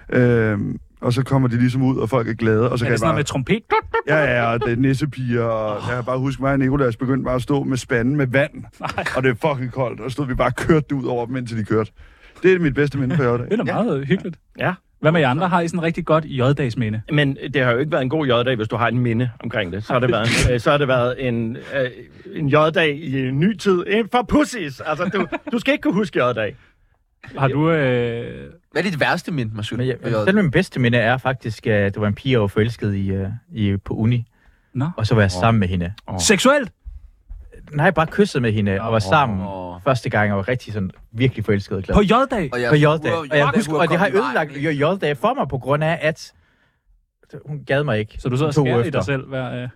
[0.10, 0.60] Øh,
[1.02, 2.72] og så kommer de ligesom ud, og folk er glade.
[2.72, 3.16] Og så Er kan det sådan bare...
[3.18, 3.60] med trompet?
[4.08, 7.24] Ja, ja, og det er nissepiger, og jeg kan bare huske mig og Nicolas begyndte
[7.24, 8.52] bare at stå med spanden med vand,
[9.16, 11.36] og det er fucking koldt, og så stod vi bare og kørte ud over dem,
[11.36, 11.92] indtil de kørte.
[12.46, 13.40] Det er mit bedste minde på J-dag.
[13.40, 14.40] Det er da meget hyggeligt.
[14.60, 14.74] Ja.
[15.00, 15.50] Hvad med jer andre?
[15.50, 17.02] Har I sådan en rigtig godt J-dagsminde?
[17.12, 19.74] Men det har jo ikke været en god J-dag, hvis du har en minde omkring
[19.74, 19.84] det.
[19.84, 21.90] Så har det været en, øh, så har det været en, øh,
[22.36, 23.84] en J-dag i en ny tid.
[23.88, 24.82] En for pussies!
[24.86, 26.56] Altså, du, du skal ikke kunne huske J-dag.
[27.38, 27.72] Har du...
[27.72, 28.52] Øh...
[28.72, 29.78] Hvad er dit værste mind, Masud?
[29.78, 32.48] Men jeg, selv min bedste minde er faktisk, at det var en pige, jeg var
[32.48, 33.14] forelsket i,
[33.52, 34.26] i på uni.
[34.74, 34.90] Nå.
[34.98, 35.94] Og så var jeg sammen med hende.
[36.20, 36.72] Seksuelt?
[37.72, 39.82] Nej, bare kysset med hende og var sammen Åh.
[39.84, 41.96] første gang, og var rigtig sådan virkelig forelsket og glad.
[41.96, 42.50] På J-dag?
[42.70, 43.14] På J-dag.
[43.14, 46.34] Og, jeg husker, og det har ødelagt J-dag for mig på grund af, at
[47.46, 48.16] hun gad mig ikke.
[48.20, 49.70] Så du to skærer i dig selv hver øh,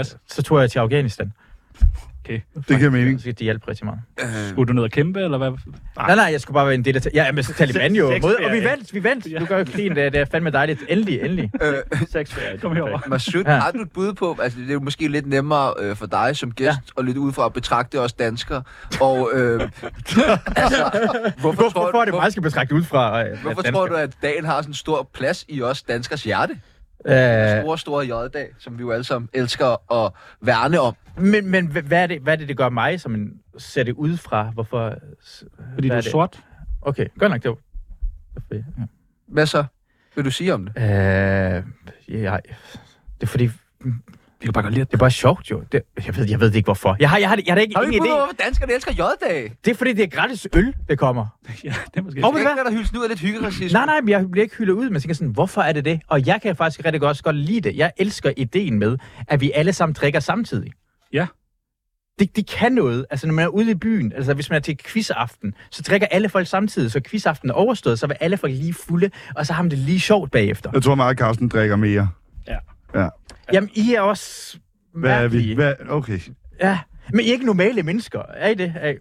[0.00, 0.16] 23.59?
[0.26, 1.32] Så tog jeg til Afghanistan.
[2.56, 2.62] Okay.
[2.68, 3.20] Det giver mening.
[3.20, 4.00] Så det hjalp rigtig meget.
[4.22, 5.50] Øh, Skulle du ned og kæmpe, eller hvad?
[5.96, 7.00] Nej, nej, jeg skulle bare være en del af...
[7.14, 8.10] Ja, men så Taliban jo.
[8.12, 9.40] Sex- Mod, og vi vandt, vi vandt.
[9.40, 10.80] Nu gør jeg krigen, det, er- det er fandme dejligt.
[10.88, 11.50] Endelig, endelig.
[11.62, 11.74] øh,
[12.12, 12.58] Sexferie.
[12.58, 12.98] Kom herover.
[13.06, 13.50] Masud, Ja.
[13.58, 16.36] har du et bud på, altså det er jo måske lidt nemmere øh, for dig
[16.36, 17.00] som gæst ja.
[17.00, 18.62] at lytte ud fra at betragte os danskere,
[19.00, 19.60] og øh,
[20.56, 20.90] altså,
[21.40, 23.28] hvorfor, tror, Hvorfor er det mig, skal betragte ud fra?
[23.28, 26.58] Øh, hvorfor tror du, at dagen har sådan en stor plads i os danskers hjerte?
[27.06, 27.14] Øh,
[27.62, 30.94] Store, store J-dag, som vi jo alle sammen elsker at værne om.
[31.16, 33.82] men men hva- hvad er, det, hvad er det, det gør mig, som en ser
[33.82, 34.50] det udefra?
[34.50, 34.94] Hvorfor?
[35.74, 36.10] Fordi du er det?
[36.10, 36.40] sort?
[36.82, 37.56] Okay, godt nok, det var...
[38.52, 38.62] Ja.
[39.26, 39.64] Hvad så?
[40.14, 40.72] Vil du sige om det?
[40.76, 40.82] Øh,
[42.08, 42.36] ja,
[43.20, 43.50] det er fordi...
[44.40, 45.62] Vi kan bare godt lide Det er bare sjovt, jo.
[45.72, 46.96] Det, jeg, ved, jeg ved det ikke, hvorfor.
[47.00, 48.08] Jeg har, jeg har, jeg har da ikke Har ingen idé.
[48.08, 49.52] hvorfor danskerne elsker J-dag?
[49.64, 51.26] Det er fordi, det er gratis øl, det kommer.
[51.64, 52.20] Ja, det er måske...
[52.24, 52.64] Og Og ved ikke du hvad?
[52.64, 53.72] lade dig hylde ud af lidt hyggeracisme.
[53.78, 56.00] Nej, nej, men jeg bliver ikke hyldet ud, men tænker sådan, hvorfor er det det?
[56.08, 57.76] Og jeg kan faktisk rigtig godt, godt lide det.
[57.76, 58.98] Jeg elsker ideen med,
[59.28, 60.72] at vi alle sammen drikker samtidig.
[61.12, 61.26] Ja.
[62.18, 63.06] Det, det kan noget.
[63.10, 66.06] Altså, når man er ude i byen, altså hvis man er til quizaften, så drikker
[66.10, 69.52] alle folk samtidig, så quizaften er overstået, så vil alle folk lige fulde, og så
[69.52, 70.70] har man det lige sjovt bagefter.
[70.74, 72.08] Jeg tror meget, at Carsten drikker mere.
[73.52, 74.58] Jamen, I er også
[74.94, 75.22] Hvad er vi?
[75.36, 75.54] mærkelige.
[75.54, 75.72] Hvad?
[75.88, 76.18] Okay.
[76.60, 76.78] Ja,
[77.12, 78.72] men I er ikke normale mennesker, er I det?
[78.76, 78.92] Er,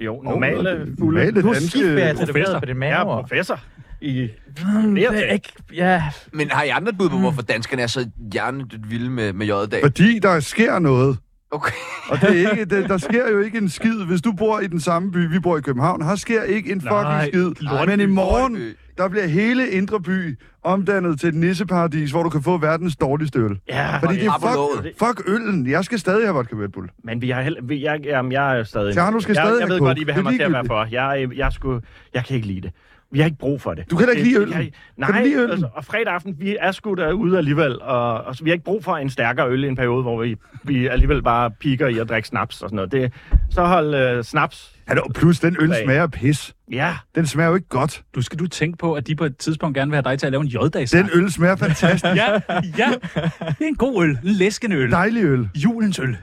[0.00, 0.94] Jo, normale fulde.
[0.98, 1.68] Normale du er danske...
[1.70, 2.58] skiferie professor.
[2.58, 3.22] på det Jeg er mave.
[3.22, 3.60] professor
[4.00, 4.28] i
[4.64, 7.82] Mm, flere det er ikke, ja, Men har I andre et bud på, hvorfor danskerne
[7.82, 9.80] er så hjernedødt vilde med, med J-dag?
[9.82, 11.18] Fordi der sker noget.
[11.50, 11.72] Okay.
[12.08, 14.04] Og det er ikke, det, der sker jo ikke en skid.
[14.06, 16.80] Hvis du bor i den samme by, vi bor i København, her sker ikke en
[16.80, 17.52] fucking Nej, skid.
[17.60, 17.90] lorteby.
[17.90, 18.76] Men i morgen, Lorteby.
[18.98, 23.38] der bliver hele Indre By omdannet til et nisseparadis, hvor du kan få verdens dårligste
[23.38, 23.58] øl.
[23.68, 25.66] Ja, Fordi det er fuck, fuck øllen.
[25.70, 26.88] Jeg skal stadig have vodka Red Bull.
[27.04, 28.94] Men vi har heller, vi, jeg, jamen, jeg er stadig...
[28.94, 30.64] Tjerno skal jeg, stadig jeg have ved godt, I vil have mig til at være
[30.66, 30.88] for.
[30.90, 31.80] Jeg, er- jeg, skulle,
[32.14, 32.70] jeg kan ikke lide det.
[33.14, 33.90] Vi har ikke brug for det.
[33.90, 35.50] Du kan da ikke lide jeg- Nej, Kan du lide øllen?
[35.50, 38.64] altså, og fredag aften, vi er sgu derude alligevel, og, og så vi har ikke
[38.64, 41.98] brug for en stærkere øl i en periode, hvor vi, vi alligevel bare piker i
[41.98, 42.92] at drikke snaps og sådan noget.
[42.92, 43.12] Det,
[43.50, 44.74] så hold øh, snaps.
[44.88, 46.54] Ja, plus, den øl smager pis.
[46.72, 48.02] Ja, Den smager jo ikke godt.
[48.14, 50.26] Du skal du tænke på, at de på et tidspunkt gerne vil have dig til
[50.26, 50.86] at lave en J-dag.
[50.92, 52.04] Den øl smager fantastisk.
[52.22, 52.32] Ja,
[52.78, 52.92] ja.
[53.38, 54.10] Det er en god øl.
[54.10, 54.90] En læskende øl.
[54.90, 55.48] Dejlig øl.
[55.56, 56.16] Julens øl.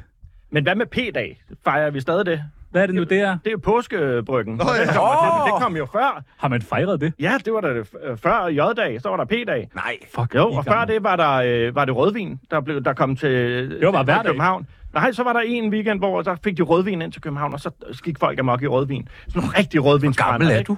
[0.52, 1.44] men hvad med P-dag?
[1.64, 2.42] Fejrer vi stadig det?
[2.72, 3.38] Hvad er det nu, det er?
[3.46, 4.56] Det er påskebryggen.
[4.56, 4.82] Nå, ja.
[4.86, 6.24] det, kommer, det, det kom jo før.
[6.38, 7.14] Har man fejret det?
[7.20, 9.70] Ja, det var da det f- før J-dag, så var der P-dag.
[9.76, 9.98] Nej.
[10.16, 10.36] Fuck.
[10.36, 11.32] Jo, og før det var der,
[11.68, 13.30] øh, var det rødvin, der, blev, der kom til,
[13.70, 14.24] det var bare hver.
[14.24, 14.68] København.
[14.94, 17.60] Nej, så var der en weekend, hvor der fik de rødvin ind til København, og
[17.60, 17.72] så
[18.04, 19.08] gik folk amok i rødvin.
[19.28, 20.32] Sådan nogle rigtig rødvinsbrænder.
[20.48, 20.78] Gammel er du?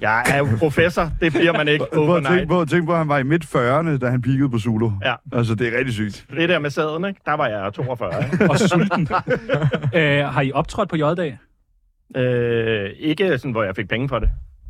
[0.00, 2.48] Jeg er jo professor, det bliver man ikke Prøv at overnight.
[2.48, 4.90] på, tænk på, at han var i midt 40'erne, da han peakede på Zulu.
[5.04, 5.14] Ja.
[5.32, 6.26] Altså, det er rigtig sygt.
[6.36, 7.20] Det der med sæden, ikke?
[7.26, 8.24] der var jeg 42.
[8.32, 8.44] Ikke?
[8.50, 9.08] Og sulten.
[9.94, 11.38] øh, har I optrådt på J-dag?
[12.16, 14.28] øh, ikke sådan, hvor jeg fik penge for det.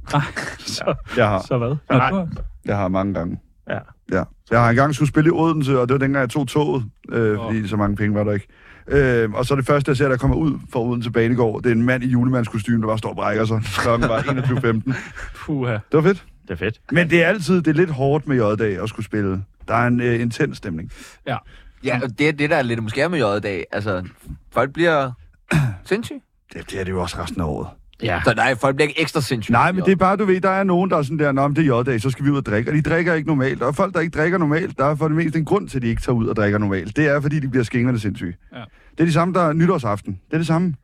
[0.59, 1.77] så, Jeg har, så hvad?
[1.91, 2.11] nej.
[2.11, 2.27] Nå, du-
[2.65, 3.41] jeg har mange gange.
[3.71, 3.79] Ja.
[4.13, 4.23] Ja.
[4.51, 7.39] Jeg har engang skulle spille i Odense, og det var dengang, jeg tog toget, øh,
[7.39, 8.47] fordi så mange penge var der ikke.
[8.89, 11.75] Øh, og så det første, jeg ser, der kommer ud fra Odense Banegård, det er
[11.75, 13.61] en mand i julemandskostyme, der bare står og brækker sig.
[13.79, 14.95] Klokken var 21.15.
[15.37, 15.73] Puha.
[15.73, 16.25] Det var fedt.
[16.43, 16.81] Det er fedt.
[16.93, 19.45] Men det er altid det er lidt hårdt med J-dag at skulle spille.
[19.69, 20.93] Der er en øh, intens stemning.
[21.85, 23.65] Ja, og det er det, der er lidt måske er med J-dag.
[23.73, 24.05] Altså,
[24.53, 25.13] folk bliver
[25.85, 26.21] sindssyge.
[26.53, 27.69] Det, det er det jo også resten af året.
[28.05, 28.21] Ja.
[28.25, 29.53] Så nej, folk bliver ikke ekstra sindssyge.
[29.53, 31.49] Nej, men det er bare, du ved, der er nogen, der er sådan der, Nå,
[31.49, 32.71] det er J-dag, så skal vi ud og drikke.
[32.71, 33.63] Og de drikker ikke normalt.
[33.63, 35.83] Og folk, der ikke drikker normalt, der er for det meste en grund til, at
[35.83, 36.97] de ikke tager ud og drikker normalt.
[36.97, 38.35] Det er, fordi de bliver skængerne sindssyge.
[38.53, 38.59] Ja.
[38.91, 40.13] Det er de samme, der er nytårsaften.
[40.29, 40.75] Det er det samme.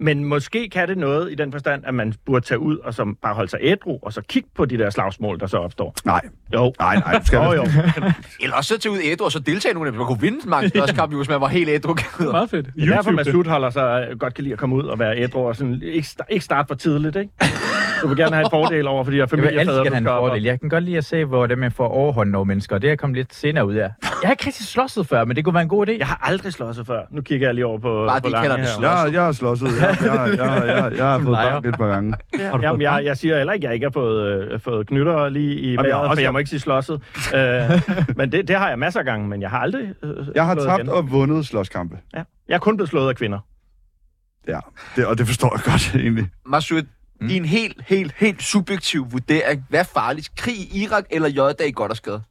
[0.00, 3.14] Men måske kan det noget i den forstand, at man burde tage ud og så
[3.22, 5.94] bare holde sig ædru, og så kigge på de der slagsmål, der så opstår.
[6.04, 6.20] Nej,
[6.54, 6.72] Jo.
[6.80, 7.12] nej, nej.
[7.12, 7.62] Det skal Jo, oh, jo.
[8.42, 9.98] Eller også så tage ud ædru, og så deltage i nogle af dem.
[9.98, 11.94] Man kunne vinde mange største hvis man var helt ædru.
[12.20, 12.66] Meget fedt.
[12.76, 13.16] Det er derfor, det.
[13.16, 15.80] Masud holder sig øh, godt kan lide at komme ud og være ædru, og sådan,
[15.82, 17.30] ikke, ikke starte for tidligt, ikke?
[18.02, 20.06] Du vil gerne have en fordel over for de her Jeg vil altid familiefædre, gerne
[20.06, 20.42] du have en fordel.
[20.42, 22.78] Jeg kan godt lide at se, hvordan man får overhånden over mennesker.
[22.78, 23.90] Det er jeg kommet lidt senere ud af.
[24.02, 25.98] Jeg har ikke rigtig slåsset før, men det kunne være en god idé.
[25.98, 27.00] Jeg har aldrig slået før.
[27.10, 28.72] Nu kigger jeg lige over på, Bare på de kalder det her.
[28.78, 28.88] slå.
[28.88, 29.68] Jeg, jeg har slåsset.
[29.86, 32.14] Jeg, jeg, jeg, jeg, jeg har fået bank et par gange.
[32.38, 35.28] Ja, jamen, jeg, jeg siger heller ikke, at jeg ikke har fået, øh, fået knytter
[35.28, 37.00] lige i jeg har vejret, også- for jeg må ikke sige slåsset.
[37.34, 37.70] øh,
[38.16, 40.54] men det, det har jeg masser af gange, men jeg har aldrig øh, Jeg har
[40.54, 40.88] tabt igen.
[40.88, 41.98] og vundet slåskampe.
[42.14, 42.22] Ja.
[42.48, 43.38] Jeg er kun blevet slået af kvinder.
[44.48, 44.58] Ja,
[44.96, 46.28] det, og det forstår jeg godt egentlig.
[46.46, 46.82] Masud,
[47.20, 47.28] Mm.
[47.28, 49.64] I en helt, helt, helt subjektiv vurdering.
[49.68, 50.36] Hvad er farligst?
[50.36, 52.22] Krig i Irak eller J-dag godt og skade?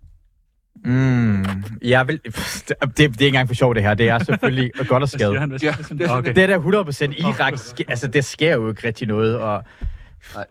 [0.83, 1.45] Mm,
[1.81, 2.19] jeg vil...
[2.25, 3.93] Det, det er ikke engang for sjov, det her.
[3.93, 5.39] Det er selvfølgelig godt og skade.
[5.39, 6.33] Han, Ja, det er okay.
[6.35, 7.53] Det er der 100% Irak.
[7.87, 9.63] Altså, det sker jo ikke rigtig noget, og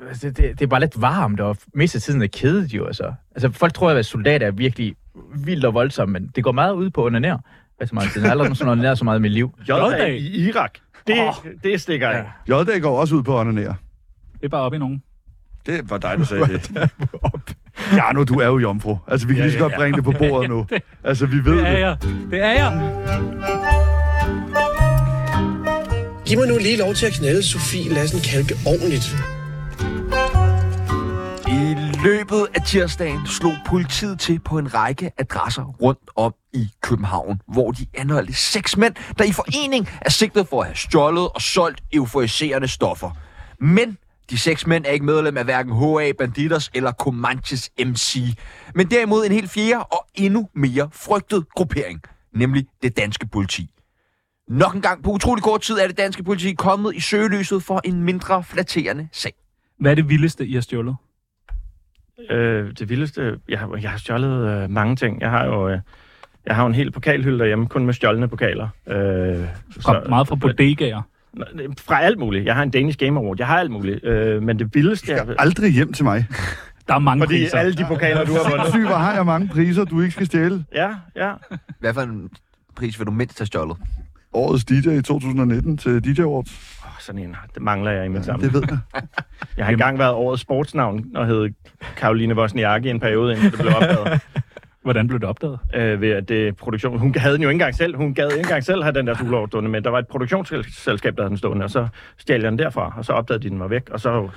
[0.09, 2.87] altså, det, det, det, er bare lidt varmt, og mest af tiden er kedet jo,
[2.87, 3.13] altså.
[3.35, 4.97] Altså, folk tror, at soldater er virkelig
[5.45, 7.37] vildt og voldsomme, men det går meget ud på under nær.
[7.81, 7.91] Tid.
[7.93, 9.59] Jeg har aldrig sådan noget så meget i mit liv.
[9.69, 10.71] J-dag i Irak.
[11.07, 11.35] Det, Åh.
[11.63, 12.25] det stikker af.
[12.49, 13.75] J-dag går også ud på at onanere.
[14.35, 15.03] Det er bare op i nogen.
[15.67, 16.91] Det var dig, der sagde det.
[17.99, 18.97] Ja, nu du er jo jomfru.
[19.09, 20.67] Altså, vi kan lige så godt bringe det på bordet nu.
[21.05, 21.81] Altså, vi ved Det er det.
[21.81, 21.97] jeg.
[22.31, 22.91] Det er jeg.
[26.27, 29.15] Giv mig nu lige lov til at knalde Sofie Lassen Kalke ordentligt.
[31.49, 37.41] I løbet af tirsdagen slog politiet til på en række adresser rundt om i København,
[37.49, 41.43] hvor de anholdte seks mænd, der i forening er sigtet for at have stjålet og
[41.43, 43.11] solgt euforiserende stoffer.
[43.61, 43.99] Men
[44.31, 48.17] de seks mænd er ikke medlem af hverken HA Banditers eller Comanches MC,
[48.75, 52.01] men derimod en helt fjerde og endnu mere frygtet gruppering,
[52.33, 53.71] nemlig det danske politi.
[54.49, 57.81] Nok en gang på utrolig kort tid er det danske politi kommet i søgelyset for
[57.85, 59.33] en mindre flatterende sag.
[59.81, 60.97] Hvad er det vildeste, I har stjålet?
[62.31, 65.21] Øh, det vildeste, jeg, har- jeg har stjålet øh, mange ting.
[65.21, 65.79] Jeg har jo øh,
[66.47, 68.69] jeg har jo en hel pokalhylde derhjemme, kun med stjålne pokaler.
[68.87, 68.97] Øh,
[69.85, 71.03] Kom meget fra bodegaer.
[71.79, 72.45] Fra alt muligt.
[72.45, 73.39] Jeg har en Danish Game Award.
[73.39, 74.05] Jeg har alt muligt.
[74.05, 75.13] Øh, men det vildeste...
[75.13, 76.27] Du skal aldrig hjem til mig.
[76.89, 77.59] Der er mange Fordi priser.
[77.59, 78.69] alle de pokaler, du har vundet.
[78.73, 80.65] Syg, hvor har jeg mange priser, du ikke skal stjæle.
[80.75, 81.33] Ja, ja.
[81.81, 82.31] Hvad for en
[82.77, 83.77] pris vil du mindst have stjålet?
[84.33, 86.81] Årets DJ i 2019 til DJ Awards.
[86.85, 88.45] Oh, sådan en, det mangler jeg i min sammen.
[88.45, 89.03] Det ved jeg.
[89.57, 91.51] Jeg har engang været årets sportsnavn og hed
[91.97, 94.21] Karoline Wozniacki i en periode, inden det blev opdaget.
[94.85, 95.59] Hvordan blev det opdaget?
[95.75, 96.99] øh, ved at det produktion...
[96.99, 97.97] Hun havde den jo ikke engang selv.
[97.97, 101.17] Hun gad ikke engang selv have den der Zulu stående, men der var et produktionsselskab,
[101.17, 103.61] der havde den stående, og så stjal jeg den derfra, og så opdagede de, den
[103.61, 104.29] var væk, og så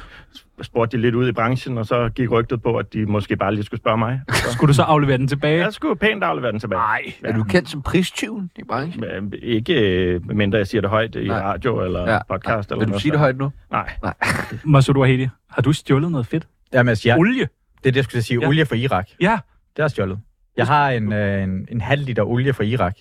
[0.62, 3.54] spurgte de lidt ud i branchen, og så gik rygtet på, at de måske bare
[3.56, 4.22] lige skulle spørge mig.
[4.34, 5.60] Så Skulle du så aflevere den tilbage?
[5.64, 6.80] jeg skulle pænt aflevere den tilbage.
[6.80, 7.14] Nej.
[7.24, 9.04] Er du kendt som pristyven i branchen?
[9.22, 9.74] Men Ikke
[10.14, 11.40] øh, medmindre jeg siger det højt i Nej.
[11.42, 12.20] radio eller Ja.
[12.30, 12.72] podcast.
[12.72, 13.52] Eller Vil du noget sige det højt nu?
[13.72, 13.94] Nej.
[14.66, 16.48] Masud Wahedi, har du stjålet noget fedt?
[16.74, 17.40] Jamen, altså, jeg, Olie?
[17.42, 17.48] det er
[17.84, 18.40] det, jeg skulle sige.
[18.42, 18.48] Ja.
[18.48, 19.08] Olie fra Irak.
[19.22, 19.38] Ja.
[19.78, 20.20] Det er stjålet.
[20.58, 22.98] Jeg har en, øh, en, en halv liter olie fra Irak,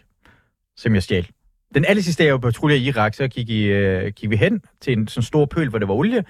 [0.76, 1.28] som jeg stjal.
[1.74, 4.30] Den aller sidste dag, jeg var på patrulje i Irak, så gik, I, øh, gik
[4.30, 6.24] vi hen til en sådan stor pøl, hvor det var olie.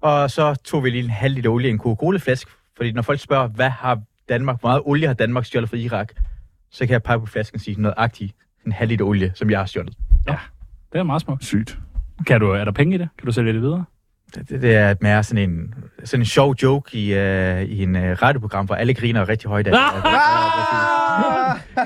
[0.00, 2.50] Og så tog vi lige en halv liter olie i en Coca-Cola-flaske.
[2.76, 6.12] Fordi når folk spørger, hvad har Danmark, hvor meget olie har Danmark stjålet fra Irak,
[6.70, 8.34] så kan jeg pege på flasken og sige noget agtigt.
[8.66, 9.94] En halv liter olie, som jeg har stjålet.
[10.92, 11.44] Det er meget smukt.
[11.44, 11.78] Sygt.
[12.26, 13.08] Kan du, er der penge i det?
[13.18, 13.84] Kan du sælge det videre?
[14.34, 15.74] Det, det, det er mere sådan en,
[16.04, 19.66] sådan en sjov joke i, uh, i en uh, radioprogram, hvor alle griner rigtig højt
[19.66, 19.72] af.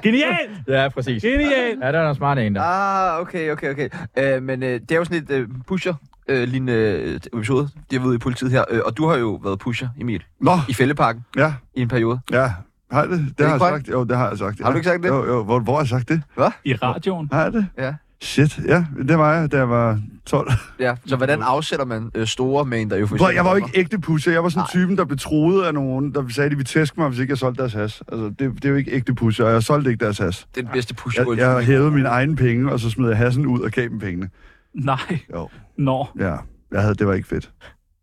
[0.02, 0.50] Genialt!
[0.68, 1.22] Ja, præcis.
[1.22, 1.80] Genialt!
[1.80, 2.62] Ja, der er noget smart en der.
[2.62, 3.88] Ah, okay, okay, okay.
[4.18, 5.94] Øh, men øh, det er jo sådan et øh, pusher
[6.28, 8.64] øh, lignende øh, episode, det er ude i politiet her.
[8.70, 12.20] Øh, og du har jo været pusher, Emil, Nå, i Fælleparken ja, i en periode.
[12.32, 12.52] ja.
[12.90, 13.18] Har jeg det?
[13.18, 13.88] Det ikke har jeg sagt.
[13.88, 14.62] Jo, det har jeg sagt.
[14.62, 15.08] Har du ikke sagt det?
[15.08, 15.44] Jo, jo.
[15.44, 16.22] Hvor, hvor har jeg sagt det?
[16.64, 17.28] I radioen?
[17.32, 17.66] Har jeg det?
[17.78, 17.94] Ja.
[18.22, 18.84] Shit, ja.
[19.08, 20.50] Det var jeg, da jeg var 12.
[20.80, 23.76] Ja, så hvordan afsætter man øh, store mængder euforiserende jeg var jo stoffer?
[23.78, 24.32] ikke ægte pusher.
[24.32, 27.00] Jeg var sådan typen, der blev troet af nogen, der sagde, at de ville tæske
[27.00, 28.02] mig, hvis ikke jeg solgte deres has.
[28.12, 30.46] Altså, det, det er jo ikke ægte pusher, og jeg solgte ikke deres has.
[30.54, 31.24] Det er den bedste pusher.
[31.28, 33.98] Jeg, jeg hævede mine egne penge, og så smed jeg hassen ud og gav dem
[33.98, 34.30] pengene.
[34.74, 35.18] Nej.
[35.34, 35.48] Jo.
[35.78, 36.06] Nå.
[36.18, 36.36] Ja,
[36.72, 37.50] jeg havde, det var ikke fedt.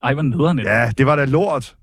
[0.03, 0.63] Ej, hvor nederen det.
[0.63, 1.75] Ja, det var da lort.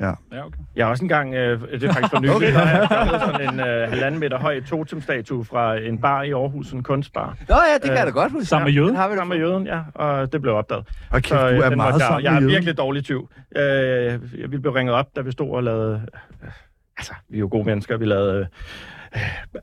[0.00, 0.58] Ja okay.
[0.76, 2.52] Jeg har også engang, øh, det er faktisk for nylig, okay.
[2.52, 6.82] der har sådan en øh, halvanden meter høj totemstatue fra en bar i Aarhus, en
[6.82, 7.36] kunstbar.
[7.48, 8.46] Nå ja, det kan jeg da godt huske.
[8.46, 8.92] Sammen med jøden?
[8.92, 10.84] Vi sammen med jøden, ja, og det blev opdaget.
[11.10, 13.30] Og kæft, Så, du øh, er meget sammen jeg er virkelig dårlig tyv.
[13.56, 16.02] Øh, vi blev ringet op, da vi stod og lavede...
[16.44, 16.50] Øh,
[16.96, 17.96] altså, vi er jo gode mennesker.
[17.96, 18.46] Vi lavede øh,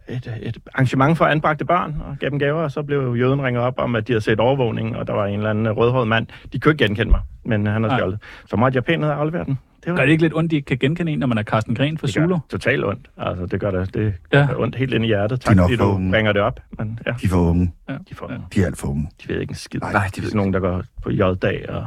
[0.07, 3.63] et, et arrangement for anbragte børn og gav dem gaver, og så blev jøden ringet
[3.63, 6.27] op om, at de havde set overvågning, og der var en eller anden rødhåret mand.
[6.53, 8.19] De kunne ikke genkende mig, men han havde stjålet.
[8.45, 9.59] Så måtte jeg pænt ned og aflevere den.
[9.85, 11.43] Det var Gør det ikke lidt ondt, de ikke kan genkende en, når man er
[11.43, 12.37] Carsten Gren for det gør Zulu?
[12.49, 13.09] totalt ondt.
[13.17, 14.47] Altså, det gør det, det Ja.
[14.49, 15.35] gør ondt helt ind i hjertet.
[15.35, 16.11] Er Tak, fordi for du unge.
[16.11, 16.59] bringer det op.
[16.77, 17.71] Men ja, De er for unge.
[18.09, 18.37] de, får, Ja.
[18.55, 19.09] De er alt for unge.
[19.23, 19.79] de ved ikke en skid.
[19.79, 21.69] Nej, de ved det er sådan nogen, der går på J-dag.
[21.69, 21.85] Og...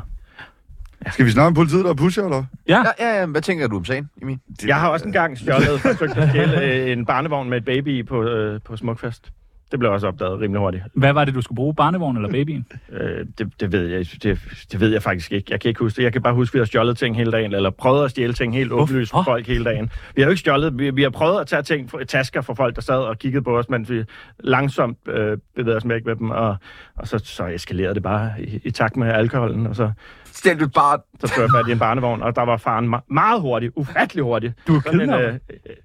[1.12, 2.44] Skal vi snakke om politiet, der er pusher, eller?
[2.68, 2.78] Ja.
[3.01, 4.38] Ja, ja, ja, hvad tænker du om sagen, Emil?
[4.66, 8.22] Jeg har også engang stjålet, forsøgt at stjæle øh, en barnevogn med et baby på,
[8.22, 9.32] øh, på Smukfest.
[9.71, 10.85] Det blev også opdaget rimelig hurtigt.
[10.95, 11.75] Hvad var det, du skulle bruge?
[11.75, 12.66] Barnevogn eller babyen?
[12.93, 14.41] Øh, det, det, ved jeg, det,
[14.73, 15.53] det ved jeg faktisk ikke.
[15.53, 16.03] Jeg kan ikke huske det.
[16.03, 18.33] Jeg kan bare huske, at vi har stjålet ting hele dagen, eller prøvet at stjæle
[18.33, 19.31] ting helt åbenlyst for Hvorfor?
[19.33, 19.91] folk hele dagen.
[20.14, 20.79] Vi har jo ikke stjålet.
[20.79, 23.59] Vi, vi har prøvet at tage ting, tasker fra folk, der sad og kiggede på
[23.59, 24.05] os, mens vi
[24.41, 26.57] langsomt øh, bevægede os væk med dem, og,
[26.97, 29.93] og så, så eskalerede det bare i, i takt med alkoholen, og så,
[30.25, 30.99] Stil du bare...
[31.21, 34.53] så blev jeg fat i en barnevogn, og der var faren meget hurtig, ufattelig hurtig.
[34.66, 35.29] Du er kidnappet?
[35.29, 35.35] øh,
[35.66, 35.77] øh,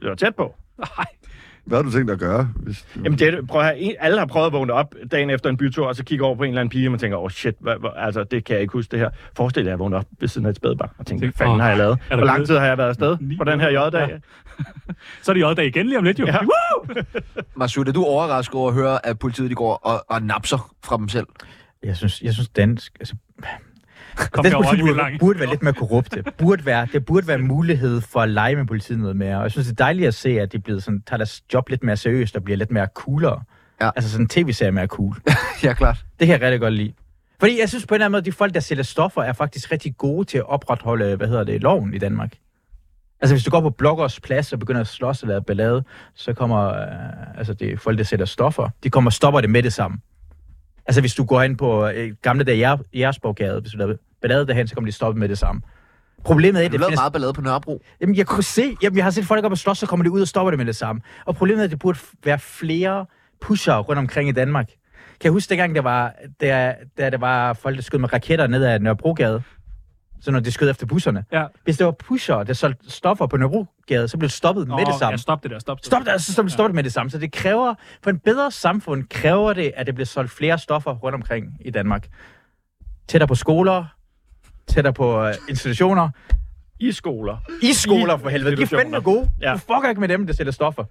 [0.00, 0.54] det var tæt på.
[0.78, 1.06] Nej.
[1.66, 2.48] Hvad har du tænkt dig at gøre?
[2.56, 3.00] Hvis du...
[3.04, 5.86] Jamen, det, prøv at en- alle har prøvet at vågne op dagen efter en bytur,
[5.86, 7.54] og så kigge over på en eller anden pige, og man tænker, åh oh, shit,
[7.60, 9.10] hvad, hvad, altså, det kan jeg ikke huske det her.
[9.36, 11.60] Forestil dig, at jeg vågner op ved siden af et spædbarn, og tænker, hvad fanden
[11.60, 11.98] har jeg lavet?
[12.08, 13.86] Hvor lang tid har jeg været afsted på den her måneder?
[13.86, 14.20] J-dag?
[15.22, 16.26] Så er det J-dag igen lige om lidt, jo.
[16.26, 16.36] Ja.
[17.56, 20.96] Masud, er du overrasket over at høre, at politiet de går og, og napser fra
[20.96, 21.26] dem selv?
[21.82, 22.92] Jeg synes, jeg synes dansk...
[23.00, 23.14] Altså,
[24.16, 26.24] Kom dansk herover, politi Emil burde, være lidt mere korrupte.
[26.38, 29.36] Burde være, det burde være mulighed for at lege med politiet noget mere.
[29.36, 31.42] Og jeg synes, det er dejligt at se, at de er blevet sådan, tager deres
[31.54, 33.42] job lidt mere seriøst og bliver lidt mere coolere.
[33.80, 33.90] Ja.
[33.96, 35.16] Altså sådan en tv-serie mere cool.
[35.64, 35.96] ja, klart.
[36.18, 36.92] Det kan jeg rigtig godt lide.
[37.40, 39.32] Fordi jeg synes på en eller anden måde, at de folk, der sælger stoffer, er
[39.32, 42.32] faktisk rigtig gode til at opretholde, hvad hedder det, loven i Danmark.
[43.20, 46.32] Altså hvis du går på Bloggers Plads og begynder at slås eller lave ballade, så
[46.32, 49.72] kommer øh, altså det folk, der sælger stoffer, de kommer og stopper det med det
[49.72, 49.98] samme.
[50.88, 52.64] Altså hvis du går ind på øh, gamle i
[52.98, 55.62] Jægersborggade, hvis du laver ballade derhen, så kommer de stoppet med det samme.
[56.24, 57.82] Problemet er, at det lavede findes- meget ballade på Nørrebro.
[58.00, 60.10] Jamen, jeg kunne se, jamen, jeg har set folk op og slås, så kommer de
[60.10, 61.02] ud og stopper det med det samme.
[61.24, 63.06] Og problemet er, at det burde være flere
[63.40, 64.66] pusher rundt omkring i Danmark.
[65.20, 68.46] Kan jeg huske dengang, der var, der, der, der var folk, der skød med raketter
[68.46, 69.42] ned ad Nørrebrogade?
[70.26, 71.24] Så når de skød efter busserne.
[71.32, 71.46] Ja.
[71.64, 74.94] Hvis det var pusher, der solgte stoffer på Nørrebrogade, så blev det stoppet med det
[74.98, 75.10] samme.
[75.10, 75.78] Ja, stop det der, stop.
[75.82, 77.10] Stop det, så stop det med det samme.
[77.10, 80.94] Så det kræver, for en bedre samfund kræver det, at det bliver solgt flere stoffer
[80.94, 82.08] rundt omkring i Danmark.
[83.08, 83.84] Tættere på skoler,
[84.66, 86.08] tættere på uh, institutioner,
[86.80, 87.36] I skoler.
[87.62, 88.56] i skoler for helvede.
[88.56, 89.30] De er fandme gode.
[89.40, 89.48] Ja.
[89.48, 89.54] Ja.
[89.54, 90.84] Du fucker ikke med dem, der sælger stoffer.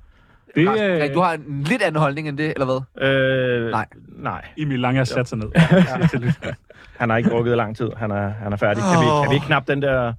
[0.55, 0.99] Det Carsten, er...
[0.99, 3.07] Greg, du har en lidt anden holdning end det, eller hvad?
[3.07, 3.85] Øh, Nej.
[4.07, 4.45] Nej.
[4.57, 5.47] Emil Lange har sat sig ned.
[5.55, 6.53] Ja.
[6.97, 7.89] Han har ikke drukket i lang tid.
[7.97, 8.83] Han er, han er færdig.
[8.83, 10.13] Kan vi, kan vi ikke knappe den der...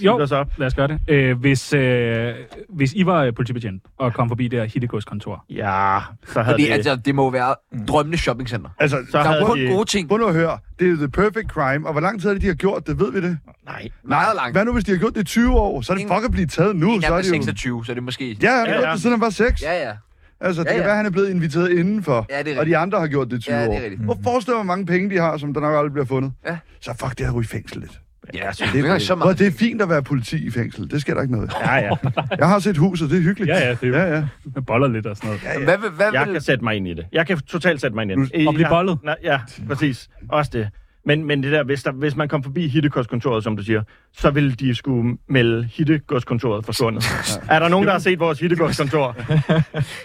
[0.00, 0.48] Jo, op?
[0.58, 0.98] lad os gøre det.
[1.08, 2.34] Øh, hvis, øh,
[2.68, 6.64] hvis I var øh, politibetjent og kom forbi det her Hittegods-kontor, Ja, så havde Fordi
[6.64, 6.70] det...
[6.72, 7.54] altså, det må være
[7.88, 8.70] drømmende shoppingcenter.
[8.78, 9.66] Altså, Så Der er havde jo kun de...
[9.68, 10.08] gode ting.
[10.08, 10.58] prøv nu at høre.
[10.78, 11.86] Det er the perfect crime.
[11.86, 13.00] Og hvor lang tid er det, de har gjort det?
[13.00, 13.38] Ved vi det?
[13.66, 13.88] Nej.
[14.04, 14.54] Meget langt.
[14.54, 15.80] Hvad nu, hvis de har gjort det i 20 år?
[15.80, 16.94] Så er det Ingen- fuck at blive taget nu.
[16.94, 17.42] En Så er det dem er jo...
[17.42, 18.36] 26, så det er måske...
[18.42, 18.92] Ja, han har Ja, ja.
[18.92, 19.62] det, siden han var 6.
[19.62, 19.92] Ja, ja.
[20.40, 20.86] Altså, det Ja, kan ja.
[20.86, 22.26] være, han er blevet inviteret indenfor.
[22.30, 23.82] Ja, det er og de andre har gjort det i 20 Ja, det er år.
[23.82, 24.02] rigtigt.
[24.02, 26.32] Hvor forestiller hvor mange penge de har, som der nok aldrig bliver fundet?
[26.46, 26.56] Ja.
[26.80, 28.00] Så fuck det at ryge i fængsel lidt.
[28.34, 29.38] Ja, så Det det er ikke så meget.
[29.38, 30.90] det er fint at være politi i fængsel.
[30.90, 31.52] Det sker der ikke noget.
[31.60, 31.90] Ja, ja.
[32.38, 33.48] Jeg har set huset, det er hyggeligt.
[33.50, 34.24] Ja, ja, det er jo- ja, ja.
[34.54, 35.42] med boller lidt og sådan noget.
[35.44, 35.64] ja, ja.
[35.64, 37.06] Hvad, vil- hvad, Jeg vil- kan sætte mig ind i det.
[37.12, 38.48] Jeg kan totalt sætte mig ind i det.
[38.48, 38.98] Og blive bollet?
[39.04, 40.08] Nej, ja, præcis.
[40.28, 40.68] Også det.
[41.04, 43.82] Men, men det der, hvis, der, hvis man kom forbi Hittegodskontoret, som du siger,
[44.16, 47.04] så ville de skulle melde Hittegodskontoret forsvundet.
[47.50, 49.16] er der nogen, der har set vores Hittegodskontor?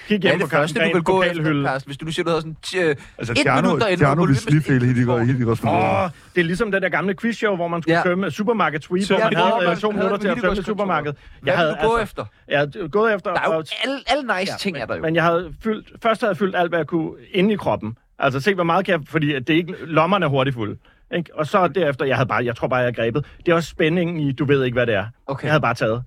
[0.08, 1.64] Kig er hjem på det første, du vil gå efter.
[1.66, 1.89] Carsten?
[1.89, 4.36] Hvis du nu siger, du havde sådan tj- Altså, et Tjerno, minut derinde, Tjerno vil
[4.36, 4.86] sniffe hele.
[4.86, 5.20] Hittigård.
[5.20, 8.10] Åh, det er ligesom det der gamle quizshow, hvor man skulle Ja.
[8.10, 8.16] ja.
[8.16, 10.36] købe supermarket sweep, Så hvor man ja, havde øh, to havde minutter til at tømme
[10.36, 10.66] Hittegodskontoret.
[10.66, 11.18] supermarkedet.
[11.41, 12.26] Hvad vil du gå altså, efter?
[12.48, 13.34] Jeg er gået efter...
[13.34, 15.02] Der er jo alle, alle nice ting, er der jo.
[15.02, 17.98] Men jeg havde fyldt, først havde jeg fyldt alt, hvad jeg kunne inde i kroppen.
[18.20, 20.78] Altså se, hvor meget kan jeg, fordi at det er ikke, lommerne er hurtigt fulde.
[21.15, 21.30] Ikke?
[21.36, 23.26] Og så derefter, jeg havde bare, jeg tror bare, jeg har grebet.
[23.45, 25.05] Det er også spændingen i, du ved ikke, hvad det er.
[25.28, 25.43] Okay.
[25.45, 26.03] Jeg havde bare taget.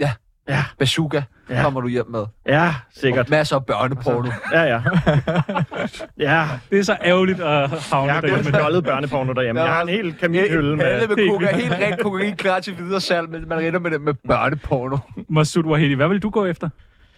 [0.00, 0.10] Ja.
[0.48, 0.64] Ja.
[0.78, 1.62] Bazooka Ja.
[1.62, 2.24] kommer du hjem med.
[2.46, 3.26] Ja, sikkert.
[3.26, 4.30] Og masser af børneporno.
[4.52, 4.80] Ja, ja.
[6.28, 8.58] ja, Det er så ærgerligt at havne jeg har gået med derhjemme.
[8.58, 9.60] dollet børneporno derhjemme.
[9.62, 10.84] Jeg har en hel kaminhylde med...
[10.84, 14.00] Alle med kokain, helt rent kokain klar til videre salg, men man rinder med det
[14.00, 14.98] med børneporno.
[15.28, 16.68] Masud Wahedi, hvad vil du gå efter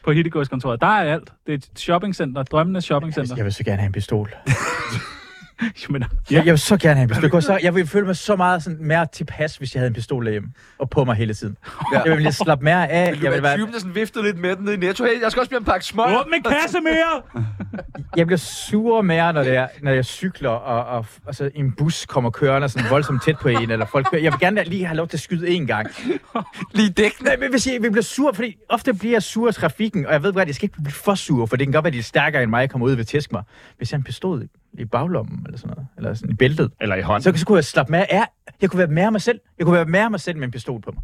[0.04, 0.80] på Hittegods-kontoret?
[0.80, 1.32] Der er alt.
[1.46, 3.36] Det er et shoppingcenter, drømmenes shoppingcenter.
[3.36, 4.34] Jeg vil så gerne have en pistol.
[5.90, 6.36] Men, Ja.
[6.36, 7.30] Jeg vil så gerne have en pistol.
[7.32, 9.94] Jeg, så, jeg ville føle mig så meget sådan, mere tilpas, hvis jeg havde en
[9.94, 10.48] pistol derhjemme.
[10.78, 11.56] Og på mig hele tiden.
[11.92, 12.00] Ja.
[12.04, 13.10] Jeg ville slappe mere af.
[13.10, 15.04] Vil du Jeg, være vil være, typen, der sådan viftede lidt med den i Netto?
[15.04, 16.06] Hey, jeg skal også blive en pakke smøg.
[16.20, 17.42] Åbn en kasse mere!
[18.16, 22.06] jeg bliver sur mere, når, det er, når jeg cykler, og, og altså, en bus
[22.06, 24.22] kommer kørende sådan voldsomt tæt på en, eller folk kører.
[24.22, 25.88] Jeg vil gerne lige have lov til at skyde en gang.
[26.74, 27.30] Lige dækkende.
[27.30, 30.12] Nej, men hvis jeg, jeg bliver sur, fordi ofte bliver jeg sur af trafikken, og
[30.12, 31.88] jeg ved godt, at jeg skal ikke blive for sur, for det kan godt være,
[31.88, 33.42] at de er stærkere end mig, og kommer ud og vil tæske mig.
[33.76, 34.42] Hvis jeg har en pistol
[34.78, 37.22] i baglommen, eller sådan noget, eller sådan i bæltet, Eller i hånden.
[37.34, 38.24] så, så kunne jeg slappe mere af.
[38.62, 39.40] Jeg kunne være mere mig selv.
[39.58, 41.02] Jeg kunne være mere mig selv med en pistol på mig.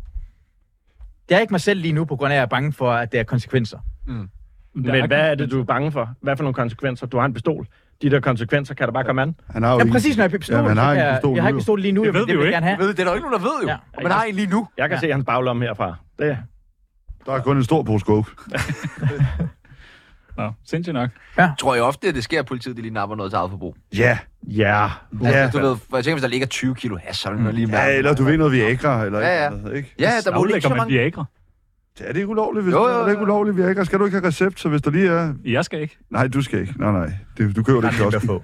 [1.31, 2.93] Jeg er ikke mig selv lige nu, på grund af, at jeg er bange for,
[2.93, 3.79] at det er konsekvenser.
[4.75, 6.11] Men hvad er det, du er bange for?
[6.23, 7.07] Hvad for nogle konsekvenser?
[7.07, 7.66] Du har en pistol.
[8.03, 9.35] De der konsekvenser kan der bare komme an.
[9.51, 10.57] Han har jo Ja, præcis, når jeg er pistol.
[10.57, 12.33] Jamen, han har jeg, pistol jeg har nu, ikke pistol lige nu, Det ved vi
[12.33, 12.55] det jo jeg ikke.
[12.55, 12.79] gerne have.
[12.79, 13.69] Ved, det er der jo ikke nogen, der ved jo.
[13.69, 14.03] Ja.
[14.03, 14.69] Man har en lige nu.
[14.79, 15.95] Jeg kan se hans baglomme herfra.
[16.19, 16.39] Det,
[17.27, 18.31] Der er kun en stor pose coke.
[20.39, 21.11] Nå, sindssygt nok.
[21.59, 23.76] Tror jeg ofte, at det sker, at politiet de lige napper noget til eget forbrug.
[23.97, 24.18] Ja.
[24.43, 24.89] ja.
[25.22, 25.51] Altså, Ja.
[25.51, 27.55] du ved, for jeg tænker, hvis der ligger 20 kilo hash, så er det noget
[27.55, 27.97] lige Ja, med.
[27.99, 29.51] eller du ved noget Viagra, eller Ja, ja.
[29.51, 29.95] noget, ikke?
[29.99, 30.93] Ja, der må ikke så man mange...
[30.93, 31.24] Viagra?
[31.99, 33.84] Det er det ikke ulovligt, hvis Jo, jo, jo, det er ikke ulovligt Viagra.
[33.84, 35.34] Skal du ikke have recept, så hvis der lige er...
[35.45, 35.99] Jeg skal ikke.
[36.11, 36.74] Nej, du skal ikke.
[36.76, 37.11] Nej, nej.
[37.39, 38.20] Det, du køber det ikke også.
[38.26, 38.43] få.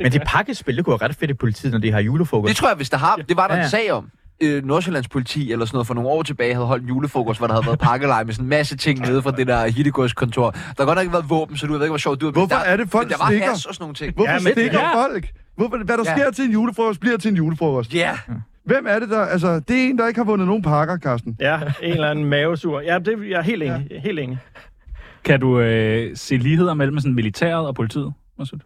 [0.00, 2.48] Men det pakkespil, det kunne være ret fedt i politiet, når de har julefrokost.
[2.48, 3.16] Det tror jeg, hvis der har...
[3.28, 3.68] Det var der Ja, en ja.
[3.68, 4.10] sag om.
[4.42, 7.46] Øh, Nordsjællands politi eller sådan noget for nogle år tilbage havde holdt en julefrokost, hvor
[7.46, 10.50] der havde været pakkelej med sådan en masse ting nede fra det der Hittegods-kontor.
[10.50, 12.46] Der har godt nok ikke været våben, så du ved ikke, hvor sjovt du Hvorfor
[12.46, 13.50] der, er det, folk der var stikker?
[13.50, 14.14] og sådan nogle ting.
[14.14, 15.02] Hvorfor Ja, ja, men- stikker ja.
[15.04, 15.28] folk?
[15.56, 16.16] Hvorfor, hvad der Ja.
[16.16, 17.94] sker til en julefrokost, bliver til en julefrokost.
[17.94, 18.18] Ja,
[18.64, 19.20] Hvem er det der?
[19.20, 21.36] Altså, det er en, der ikke har vundet nogen pakker, Carsten.
[21.40, 22.80] Ja, en eller anden mavesur.
[22.80, 23.86] Ja, det, jeg er helt enig.
[24.04, 24.38] Helt enig.
[25.24, 28.12] Kan du øh, se ligheder mellem sådan militæret og politiet?
[28.38, 28.58] Masud?
[28.58, 28.62] Jamen,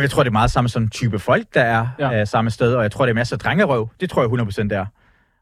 [0.00, 2.10] jeg tror, det er meget samme sådan type folk, der er Ja.
[2.10, 2.20] ja.
[2.20, 3.90] øh, samme sted, og jeg tror, det er masser af drengerøv.
[4.00, 4.86] Det tror jeg 100% der.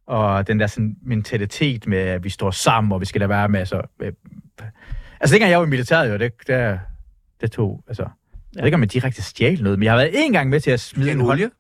[0.07, 3.49] Og den der sådan mentalitet med, at vi står sammen, og vi skal lade være
[3.49, 3.83] med, altså...
[4.01, 4.13] Øh,
[5.21, 6.81] altså, dengang jeg var i militæret, jo, det, det,
[7.41, 8.03] det tog, altså...
[8.55, 10.61] Jeg ved ikke, om jeg direkte stjal noget, men jeg har været en gang med
[10.61, 11.45] til at smide En en olie?
[11.45, 11.53] Hånd...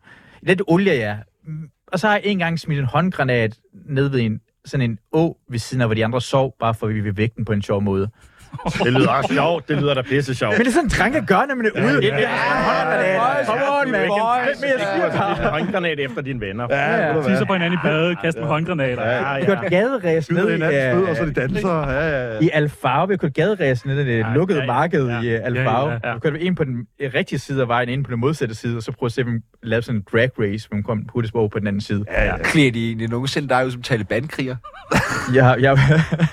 [0.43, 1.16] Lidt olie, ja.
[1.86, 5.38] Og så har jeg en gang smidt en håndgranat ned ved en, sådan en å
[5.49, 7.53] ved siden af, hvor de andre sov, bare for at vi vil vægte den på
[7.53, 8.11] en sjov måde.
[8.84, 9.68] Det lyder også sjovt.
[9.68, 10.53] Det lyder da pisse sjovt.
[10.59, 12.07] Men det er sådan, drenge gør, når man er ude.
[12.07, 13.44] ja, ja, ja.
[13.46, 14.09] Come on, man.
[14.09, 16.66] Boys, Men jeg siger en håndgranat efter dine venner.
[16.70, 17.22] Ja, ja.
[17.22, 19.07] Tisser på hinanden i badet, kaster med håndgranater.
[19.11, 19.44] Ja, Vi ja.
[19.46, 21.68] kørte gaderæs ned i, fødder, og så de danser.
[21.90, 22.38] Ja, ja, ja.
[22.40, 23.09] i Alfarve.
[23.09, 24.72] Vi kørte gaderæs ned i det Ja, lukkede ja, ja.
[24.72, 25.20] marked Ja.
[25.20, 25.90] i Alfarve.
[25.90, 26.14] Ja, ja, ja.
[26.14, 28.76] Vi kørte en på den øh, rigtige side af vejen, en på den modsatte side,
[28.76, 31.34] og så prøvede at se, om lavede sådan en drag race, hvor man kom hurtigst
[31.34, 32.05] over på den anden side.
[32.11, 32.36] Ja, ja.
[32.38, 34.57] Klæder de egentlig nogensinde dig ud som Taliban-kriger?
[35.34, 35.78] Jeg, jeg,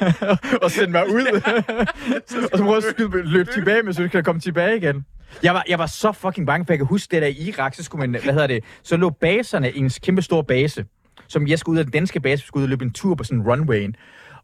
[0.63, 1.41] og sendte mig ud.
[2.51, 5.05] og så prøvede jeg at løbe tilbage, men så kan komme tilbage igen.
[5.43, 7.75] Jeg var, jeg var så fucking bange, for jeg kan huske det der i Irak,
[7.75, 10.85] så skulle man, hvad hedder det, så lå baserne i en kæmpe stor base,
[11.27, 13.15] som jeg skulle ud af den danske base, vi skulle ud og løbe en tur
[13.15, 13.93] på sådan en runway.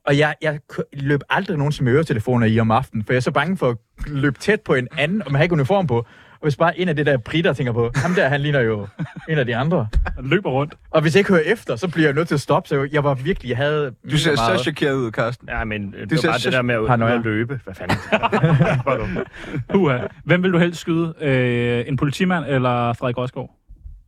[0.06, 0.60] Og jeg, jeg
[0.94, 3.78] løb aldrig nogensinde med øretelefoner i om aftenen, for jeg er så bange for at
[4.08, 6.06] løbe tæt på en anden, og man har ikke uniform på.
[6.44, 8.88] Og hvis bare en af det der britter tænker på, ham der, han ligner jo
[9.30, 9.88] en af de andre.
[10.16, 10.76] Han løber rundt.
[10.92, 12.70] Og hvis jeg ikke hører efter, så bliver jeg nødt til at stoppe.
[12.70, 13.92] Så jeg var virkelig, jeg havde...
[14.12, 15.50] Du ser mega så meget- chokeret ud, Carsten.
[15.50, 17.22] Ja, men øh, det Det var ser bare så- det der med at, med at
[17.22, 17.60] løbe.
[17.64, 17.98] Hvad fanden?
[19.74, 19.98] Puha.
[20.26, 21.14] Hvem vil du helst skyde?
[21.22, 23.50] Øh, en politimand eller Frederik Rosgaard?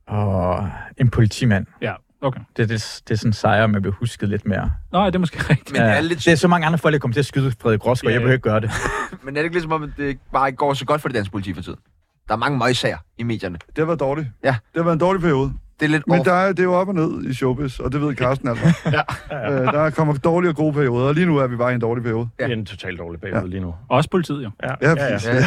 [0.07, 1.65] Og en politimand.
[1.81, 2.39] Ja, okay.
[2.57, 4.71] Det, det, det er sådan en sejr, man bliver husket lidt mere.
[4.91, 5.71] Nå, det er måske rigtigt.
[5.71, 7.51] Men det er lidt det er så mange andre folk, der kommer til at skyde
[7.61, 8.09] Frederik Rosgaard.
[8.11, 8.23] Ja, Jeg ja.
[8.23, 8.71] behøver ikke gøre det.
[9.25, 11.15] Men er det ikke ligesom om, at det bare ikke går så godt for det
[11.15, 11.79] danske politi for tiden?
[12.27, 13.57] Der er mange møgsager i medierne.
[13.67, 14.27] Det har været dårligt.
[14.43, 14.55] Ja.
[14.75, 15.53] Det været en dårlig periode.
[15.79, 16.25] Det er lidt Men off.
[16.25, 18.65] der er, det er jo op og ned i showbiz, og det ved Carsten altså.
[19.31, 19.51] ja.
[19.51, 21.81] øh, der kommer dårlige og gode perioder, og lige nu er vi bare i en
[21.81, 22.27] dårlig periode.
[22.39, 23.45] Det er en totalt dårlig periode Ja.
[23.45, 23.75] lige nu.
[23.89, 24.51] Også politiet, jo.
[24.63, 25.29] Ja, Ja, ja, præcis.
[25.29, 25.43] ja.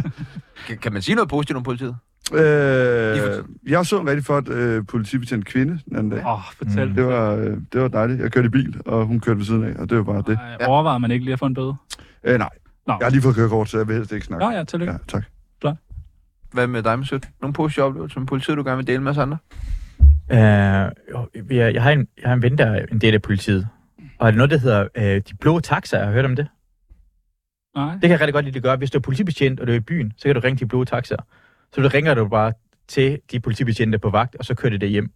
[0.66, 1.96] Kan, kan man sige noget positivt om politiet?
[2.34, 6.26] Øh, jeg så en rigtig flot øh, politibetjent kvinde den anden dag.
[6.26, 6.88] Åh, oh, fortæl.
[6.88, 6.94] Mm.
[6.94, 8.20] Det var, øh, det var dejligt.
[8.20, 10.38] Jeg kørte i bil, og hun kørte ved siden af, og det var bare det.
[10.60, 11.74] Ej, overvejede man ikke lige at få en bøde?
[12.24, 12.48] Øh, nej,
[12.86, 12.96] Nå.
[13.00, 14.44] jeg har lige fået kørekort, så jeg vil helst ikke snakke.
[14.46, 14.92] Nå ja, tillykke.
[14.92, 15.24] Ja, tak.
[16.52, 17.20] Hvad med dig, Masud?
[17.40, 19.38] Nogle positive oplevelser med politiet, du gerne vil dele med os andre?
[20.30, 20.36] Uh,
[21.56, 23.68] jeg, jeg, har en, jeg har en ven, der er en del af politiet.
[24.18, 26.00] Og er det noget, der hedder uh, de blå taxaer?
[26.00, 26.48] Har du hørt om det?
[27.76, 27.92] Nej.
[27.92, 28.76] Det kan jeg rigtig godt lide, det gør.
[28.76, 30.84] Hvis du er politibetjent, og du er i byen, så kan du ringe de blå
[30.84, 31.22] taxaer.
[31.72, 32.52] Så du ringer du bare
[32.88, 35.10] til de politibetjente på vagt, og så kører de det hjem.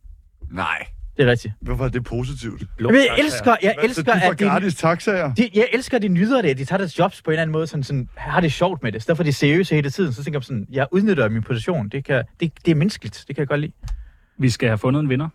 [0.51, 0.87] Nej.
[1.17, 1.55] Det er rigtigt.
[1.61, 2.63] Hvorfor er det positivt?
[2.81, 5.35] Men jeg elsker, jeg Så elsker, de får at de, gratis taxaer?
[5.35, 6.59] de, jeg elsker, at de nyder det.
[6.59, 8.93] De tager deres jobs på en eller anden måde, sådan, sådan har det sjovt med
[8.93, 9.03] det.
[9.03, 10.13] Så derfor er de seriøse hele tiden.
[10.13, 11.89] Så tænker jeg sådan, jeg udnytter min position.
[11.89, 13.25] Det, kan, det, det er menneskeligt.
[13.29, 13.73] Det kan jeg godt lide.
[14.39, 15.29] Vi skal have fundet en vinder.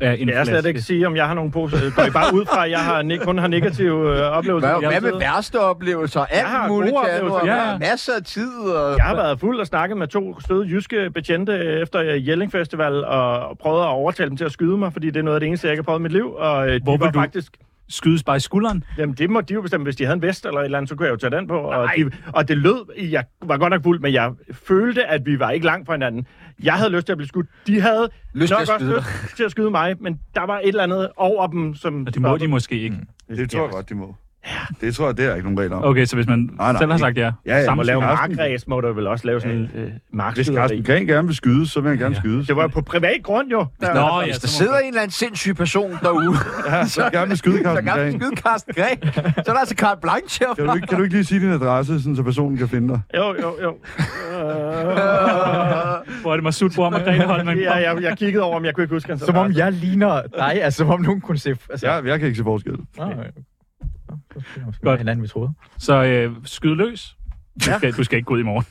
[0.00, 0.68] Af en Kan jeg slet flaske.
[0.68, 1.90] ikke sige, om jeg har nogle positive...
[1.96, 4.68] Går I bare ud fra, at jeg har, ne- kun har negative øh, oplevelser?
[4.78, 6.20] Hvad, Jeg hvad med værste oplevelser?
[6.20, 7.40] Alt har muligt, gode kan oplevelser.
[7.40, 8.58] og Ja, masser af tid.
[8.60, 8.96] Og...
[8.96, 13.58] Jeg har været fuld og snakket med to støde jyske betjente efter Jelling Festival, og
[13.58, 15.66] prøvet at overtale dem til at skyde mig, fordi det er noget af det eneste,
[15.66, 16.32] jeg ikke har prøvet i mit liv.
[16.36, 17.52] Og øh, de Hvor vil var du- faktisk...
[17.92, 18.84] Skydes bare i skulderen?
[18.98, 19.84] Jamen, det må de jo bestemme.
[19.84, 21.48] Hvis de havde en vest eller et eller andet, så kunne jeg jo tage den
[21.48, 21.58] på.
[21.58, 25.38] Og, de, og det lød, jeg var godt nok fuld, men jeg følte, at vi
[25.38, 26.26] var ikke langt fra hinanden.
[26.62, 27.46] Jeg havde lyst til at blive skudt.
[27.66, 30.42] De havde Lyst til nok at også skyde lyst til at skyde mig, men der
[30.46, 32.06] var et eller andet over dem, som...
[32.06, 32.96] Og det må de måske ikke.
[33.28, 34.16] Det tror jeg godt, de må.
[34.80, 35.84] Det tror jeg, det er der ikke nogen regler om.
[35.84, 38.00] Okay, så hvis man Nej, nej, selv har sagt ja, Ja, ja, Må samme lave
[38.00, 40.54] markræs, må du vel også lave sådan en øh, Hvis markskyderi.
[40.56, 42.20] Carsten Gren gerne vil skydes, så vil han gerne Ja.
[42.20, 42.46] skydes.
[42.46, 43.66] Det var på privat grund, jo.
[43.80, 46.34] Der, Nå, ja, Hvis der så må sidder en eller anden sindssyg person derude,
[46.66, 49.60] Ja, så gerne vil skyde der Carsten gerne vil skyde Carsten Gren, så er der
[49.60, 50.74] altså carte blanche Kan du, herfra.
[50.74, 53.00] ikke, kan du ikke lige sige din adresse, sådan, så personen kan finde dig?
[53.16, 53.70] Jo, jo, jo.
[56.22, 57.58] Hvor er det Masud Bor og Margrethe Holmen?
[57.58, 60.22] ja, jeg, jeg kiggede over, om jeg kunne ikke huske hans Som om jeg ligner
[60.38, 61.56] dig, altså som om nogen kunne se...
[61.70, 62.76] Altså, Ja, jeg kan ikke se forskel.
[64.10, 64.16] Nå,
[64.56, 64.62] ja.
[64.64, 64.80] Godt.
[64.82, 65.00] Godt.
[65.00, 65.50] En anden, vi troede.
[65.78, 67.16] Så øh, skyd løs.
[67.60, 68.66] Du skal, du skal ikke gå ud i morgen.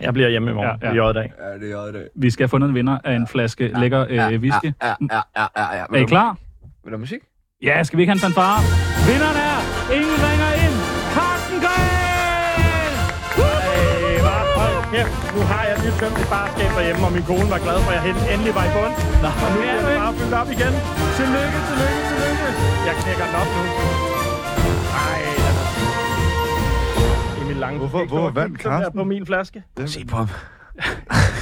[0.00, 0.78] Jeg bliver hjemme i morgen.
[0.82, 1.04] Ja, Ja, ja.
[1.04, 1.10] ja.
[1.10, 1.32] i dag.
[1.38, 2.08] Ja, det er det.
[2.14, 4.70] Vi skal have fundet en vinder af en flaske lækker øh, whisky.
[4.82, 5.84] Ja, ja, ja, ja, ja, ja.
[5.94, 6.36] Er I klar?
[6.84, 7.20] Vil du musik?
[7.62, 8.58] Ja, skal vi ikke have en fanfare?
[9.08, 9.58] Vinderen er,
[9.98, 10.76] ingen ringer ind,
[11.16, 12.92] Carsten Gren!
[14.28, 15.14] Bare hold kæft.
[15.36, 17.96] Nu har jeg lige tømt et barskab derhjemme, og min kone var glad for, at
[17.98, 18.94] jeg endelig var i bund.
[19.44, 20.72] Og nu er det bare fyldt op igen.
[21.18, 22.46] Tillykke, tillykke, tillykke.
[22.88, 23.62] Jeg knækker den op nu.
[27.54, 27.58] Er...
[27.58, 27.78] Emil Lange.
[27.78, 28.98] Hvorfor- hvorfor vandt Carsten?
[28.98, 29.62] på min flaske.
[29.86, 30.28] Se på ham.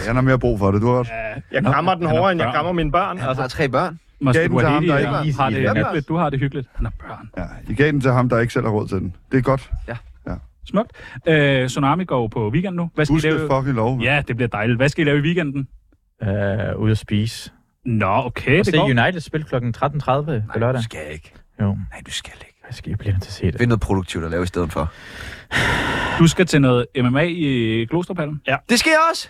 [0.07, 1.43] Han har mere brug for det, du har ret.
[1.53, 3.19] Jeg krammer den hårdere, end jeg krammer mine børn.
[3.19, 3.99] Han Altså, har tre børn.
[4.21, 6.09] Måske du ham, det, der ikke- har det hyggeligt.
[6.09, 6.69] Du har det hyggeligt.
[6.75, 7.31] Han har børn.
[7.37, 9.17] Ja, I gav den til ham, der ikke selv har råd til den.
[9.33, 9.71] Det er godt.
[10.67, 10.91] Smukt.
[11.29, 12.91] Øh, Tsunami går på weekend nu.
[12.95, 13.49] Hvad skal Husk I det lave?
[13.51, 14.01] fucking lov.
[14.01, 14.77] Ja, det bliver dejligt.
[14.79, 15.69] Hvad skal I lave i weekenden?
[16.23, 16.29] Uh,
[16.83, 17.51] ude at spise.
[17.87, 18.85] Nå, okay, Og det se går.
[18.85, 19.55] United spil kl.
[19.55, 19.61] 13.30
[20.11, 20.79] på Nej, lørdag.
[20.79, 21.33] du skal ikke.
[21.61, 21.67] Jo.
[21.67, 22.52] Nej, du skal ikke.
[22.67, 23.59] Jeg skal blive til at se det.
[23.59, 24.93] Find noget produktivt at lave i stedet for.
[26.19, 28.41] Du skal til noget MMA i Klosterpallen.
[28.69, 29.29] Det skal jeg også!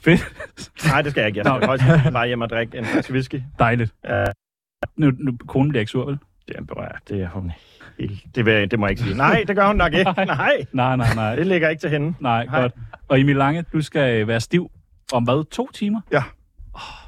[0.00, 0.20] Fedt.
[0.86, 1.38] Nej, det skal jeg ikke.
[1.38, 3.42] Jeg skal højst bare hjem og drikke en flaske whisky.
[3.58, 3.94] Dejligt.
[4.04, 4.24] Ja.
[4.96, 6.18] Nu, nu, konen bliver ikke sur, vel?
[6.48, 7.00] Det er, berørt.
[7.08, 7.52] det er hun
[7.98, 8.20] helt...
[8.34, 9.16] Det, vil, det må jeg ikke sige.
[9.16, 10.10] Nej, det gør hun nok ikke.
[10.26, 11.36] Nej, Nej, nej, nej.
[11.36, 12.14] det ligger ikke til hende.
[12.20, 12.60] Nej, Nej.
[12.60, 12.72] godt.
[13.08, 14.70] Og Emil Lange, du skal være stiv
[15.12, 15.50] om hvad?
[15.50, 16.00] To timer?
[16.10, 16.22] Jeg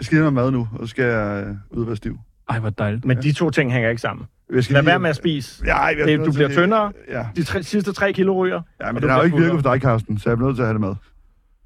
[0.00, 2.18] skal hjem med mad nu, og så skal jeg øh, ud og være stiv.
[2.50, 3.04] Ej, hvor dejligt.
[3.04, 4.26] Men de to ting hænger ikke sammen.
[4.54, 5.62] Jeg skal Lad lige- være med at spise.
[5.66, 6.92] Ja, jeg, Det, du bliver tyndere.
[7.10, 8.60] Ja, De tre, sidste tre kilo ryger.
[8.80, 10.56] ja Og men den har jo ikke virket for dig, Carsten, så jeg bliver nødt
[10.56, 10.94] til at have det med.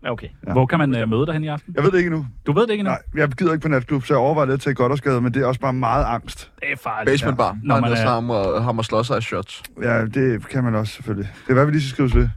[0.04, 0.28] Ja, Okay.
[0.46, 0.52] Ja.
[0.52, 1.74] Hvor kan man uh, møde dig hen i aften?
[1.76, 2.26] Jeg ved det ikke endnu.
[2.46, 2.90] Du ved det ikke endnu?
[3.14, 5.34] Nej, jeg gider ikke på natklub, så jeg overvejer lidt til at godt skade, men
[5.34, 6.50] det er også bare meget angst.
[6.60, 7.10] Det er farligt.
[7.12, 7.52] Basement bar.
[7.62, 8.08] Når Når man man er- er...
[8.14, 9.62] ham, og, ham og slår sig i shots.
[9.82, 11.30] Ja, det kan man også selvfølgelig.
[11.44, 12.28] Det er hvad vi lige skal skrives ved.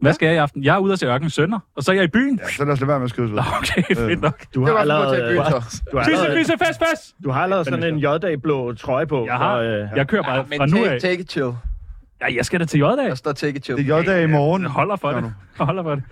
[0.00, 0.64] Hvad skal jeg i aften?
[0.64, 2.40] Jeg er ude at se Ørken Sønder, og så er jeg i byen.
[2.42, 3.36] Ja, så lad os lade være med at skrives ved.
[3.36, 4.44] Nå, okay, fedt nok.
[4.54, 7.14] Du har allerede, til du har Fisse, allerede, fisse, fest, fest!
[7.24, 9.26] du har allerede sådan en J-dag blå trøje på.
[9.26, 9.56] Jeg har.
[9.56, 11.00] Øh, Jeg kører bare Men fra nu take, af.
[11.00, 11.52] take it chill.
[12.20, 13.04] Ja, jeg skal da til J-dag.
[13.08, 13.78] Der står take it chill.
[13.78, 14.62] Det er J-dag i morgen.
[14.62, 15.32] Jeg holder for det.
[15.58, 16.02] Jeg holder for det.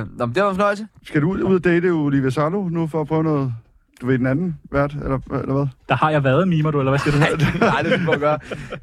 [0.00, 0.86] Uh, nå, men det var en fornøjelse.
[1.06, 3.54] Skal du ud, ud og date Olivia Salo nu for at prøve noget?
[4.02, 5.66] Du ved, den anden vært, eller, eller hvad?
[5.88, 7.36] Der har jeg været, mimer du, eller hvad skal du have?
[7.60, 8.38] Nej, det vil jeg gøre.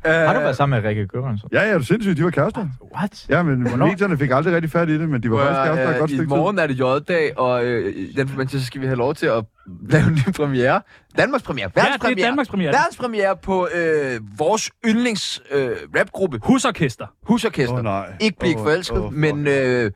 [0.05, 1.49] Uh, Har du været sammen med Rikke Gørensson?
[1.53, 2.67] Ja, ja, det er sindssygt, de var kærester.
[2.95, 3.26] What?
[3.30, 5.99] Ja, men medierne fik aldrig rigtig fat i det, men de var faktisk kærester et
[5.99, 8.86] godt I stykke morgen er det J-dag, og øh, i den forbindelse så skal vi
[8.86, 9.43] have lov til at
[9.89, 10.82] lave en ny premiere.
[11.17, 11.72] Danmarks premiere.
[11.76, 12.74] Ja, Verdens det er Danmarks premiere.
[12.74, 17.05] Verdens premiere på øh, vores yndlings øh, rapgruppe, Husorkester.
[17.24, 17.78] Husorkester.
[17.78, 18.13] Åh, nej.
[18.20, 19.91] Ikke blive ikke forelsket, åh, men øh,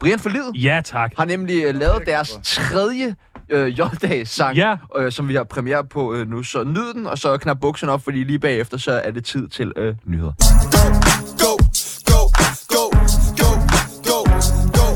[0.00, 1.12] Brian for livet Ja, tak.
[1.18, 3.14] har nemlig øh, lavet deres tredje
[3.48, 4.76] øh, J-dag-sang, Ja.
[4.96, 6.42] øh, som vi har premiere på øh, nu.
[6.42, 9.48] Så nyd den, og så knap bukserne op, fordi lige bagefter, så er det tid
[9.48, 10.32] til øh, nyheder.
[11.42, 11.52] Go,
[12.12, 12.22] go,
[12.74, 12.82] go,
[13.40, 13.48] go,
[14.08, 14.18] go,
[14.78, 14.86] go,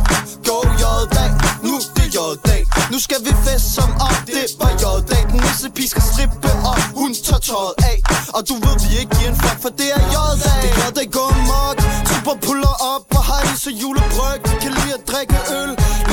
[0.48, 1.30] go, J-dag.
[1.64, 2.62] Nu det er J-dag.
[2.92, 5.22] Nu skal vi fest som om det var J-dag.
[5.32, 7.96] Den nisse pige skal strippe, og hun tager tøjet af.
[8.36, 10.56] Og du ved, vi ikke giver en fuck, for det er J-dag.
[10.64, 11.76] Det er J-dag, gå amok.
[12.10, 14.38] Super puller op og har i så julebryg.
[14.50, 15.70] Vi kan lide at drikke øl.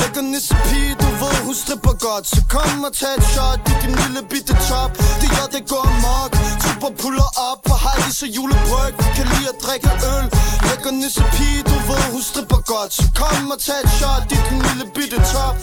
[0.08, 2.24] Lækker nisse pige, du ved, hun stripper godt.
[2.32, 4.90] Så kom og tag et shot i din lille bitte top.
[5.20, 6.32] Det er J-dag, amok.
[6.64, 8.92] Super puller op og har i så julebryg.
[9.02, 10.24] Vi kan lide at drikke øl.
[10.68, 12.90] Lækker nisse pige, du ved, hun stripper godt.
[12.98, 15.56] Så kom og tag et shot i din lille bitte top.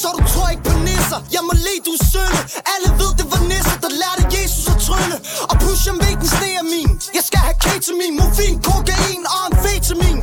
[0.00, 1.92] Så du tror ikke på nisser Jeg må le, du
[2.24, 2.32] er
[2.72, 5.16] Alle ved, det var nisser, der lærte Jesus at trylle
[5.50, 9.38] Og push ham ved, den sne er min Jeg skal have ketamin, morfin, kokain og
[9.46, 10.18] amfetamin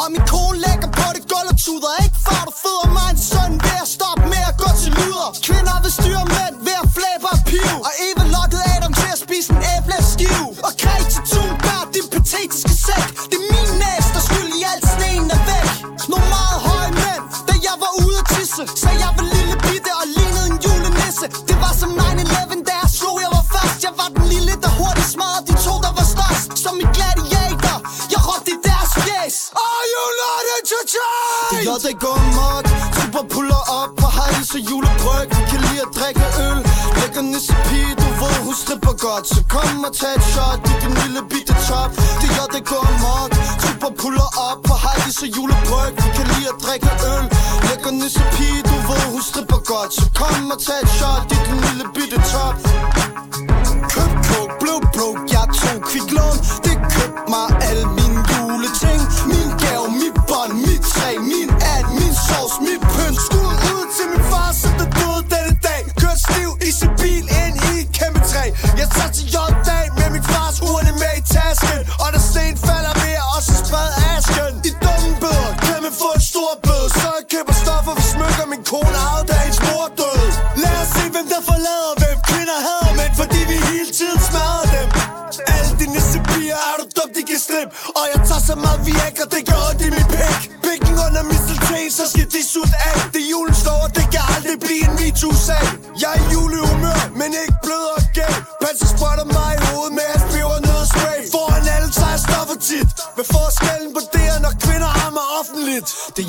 [0.00, 1.92] Og min kone lægger på det gulv og tuder.
[2.04, 5.30] Ikke før du føder mig en søn Ved at stoppe med at gå til luder.
[5.46, 9.20] Kvinder vil styre mænd ved at flæbe og piv Og Eva lokkede Adam til at
[9.24, 10.46] spise en æbleskive.
[10.66, 13.06] Og krig til tunbær, din patetiske sæk.
[13.30, 13.97] Det er min næse,
[39.08, 40.60] godt Så kom og tag et shot.
[40.70, 41.90] I din lille bitte top.
[42.20, 43.30] Det gør det går amok.
[43.62, 47.24] Super puller op på har så julebryg Vi kan lide at drikke øl.
[47.66, 49.90] Lækker nisse pige, du ved, hun stripper godt.
[49.98, 51.24] Så kom og tag et shot.
[51.34, 52.56] I din lille bitte top.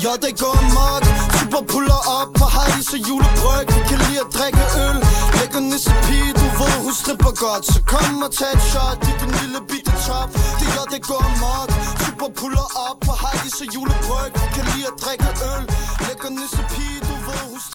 [0.00, 1.04] Det jeg, der går amok
[1.38, 4.96] Super puller op på har så julebryg Vi kan lide at drikke øl.
[5.38, 7.66] Lækker nisse pige, du ved, hun stripper godt.
[7.72, 10.28] Så kom og tag et shot i din lille bitte top.
[10.58, 11.68] Det er jeg, der går amok
[12.04, 15.64] Super puller op på har så julebryg Vi kan lide at drikke øl.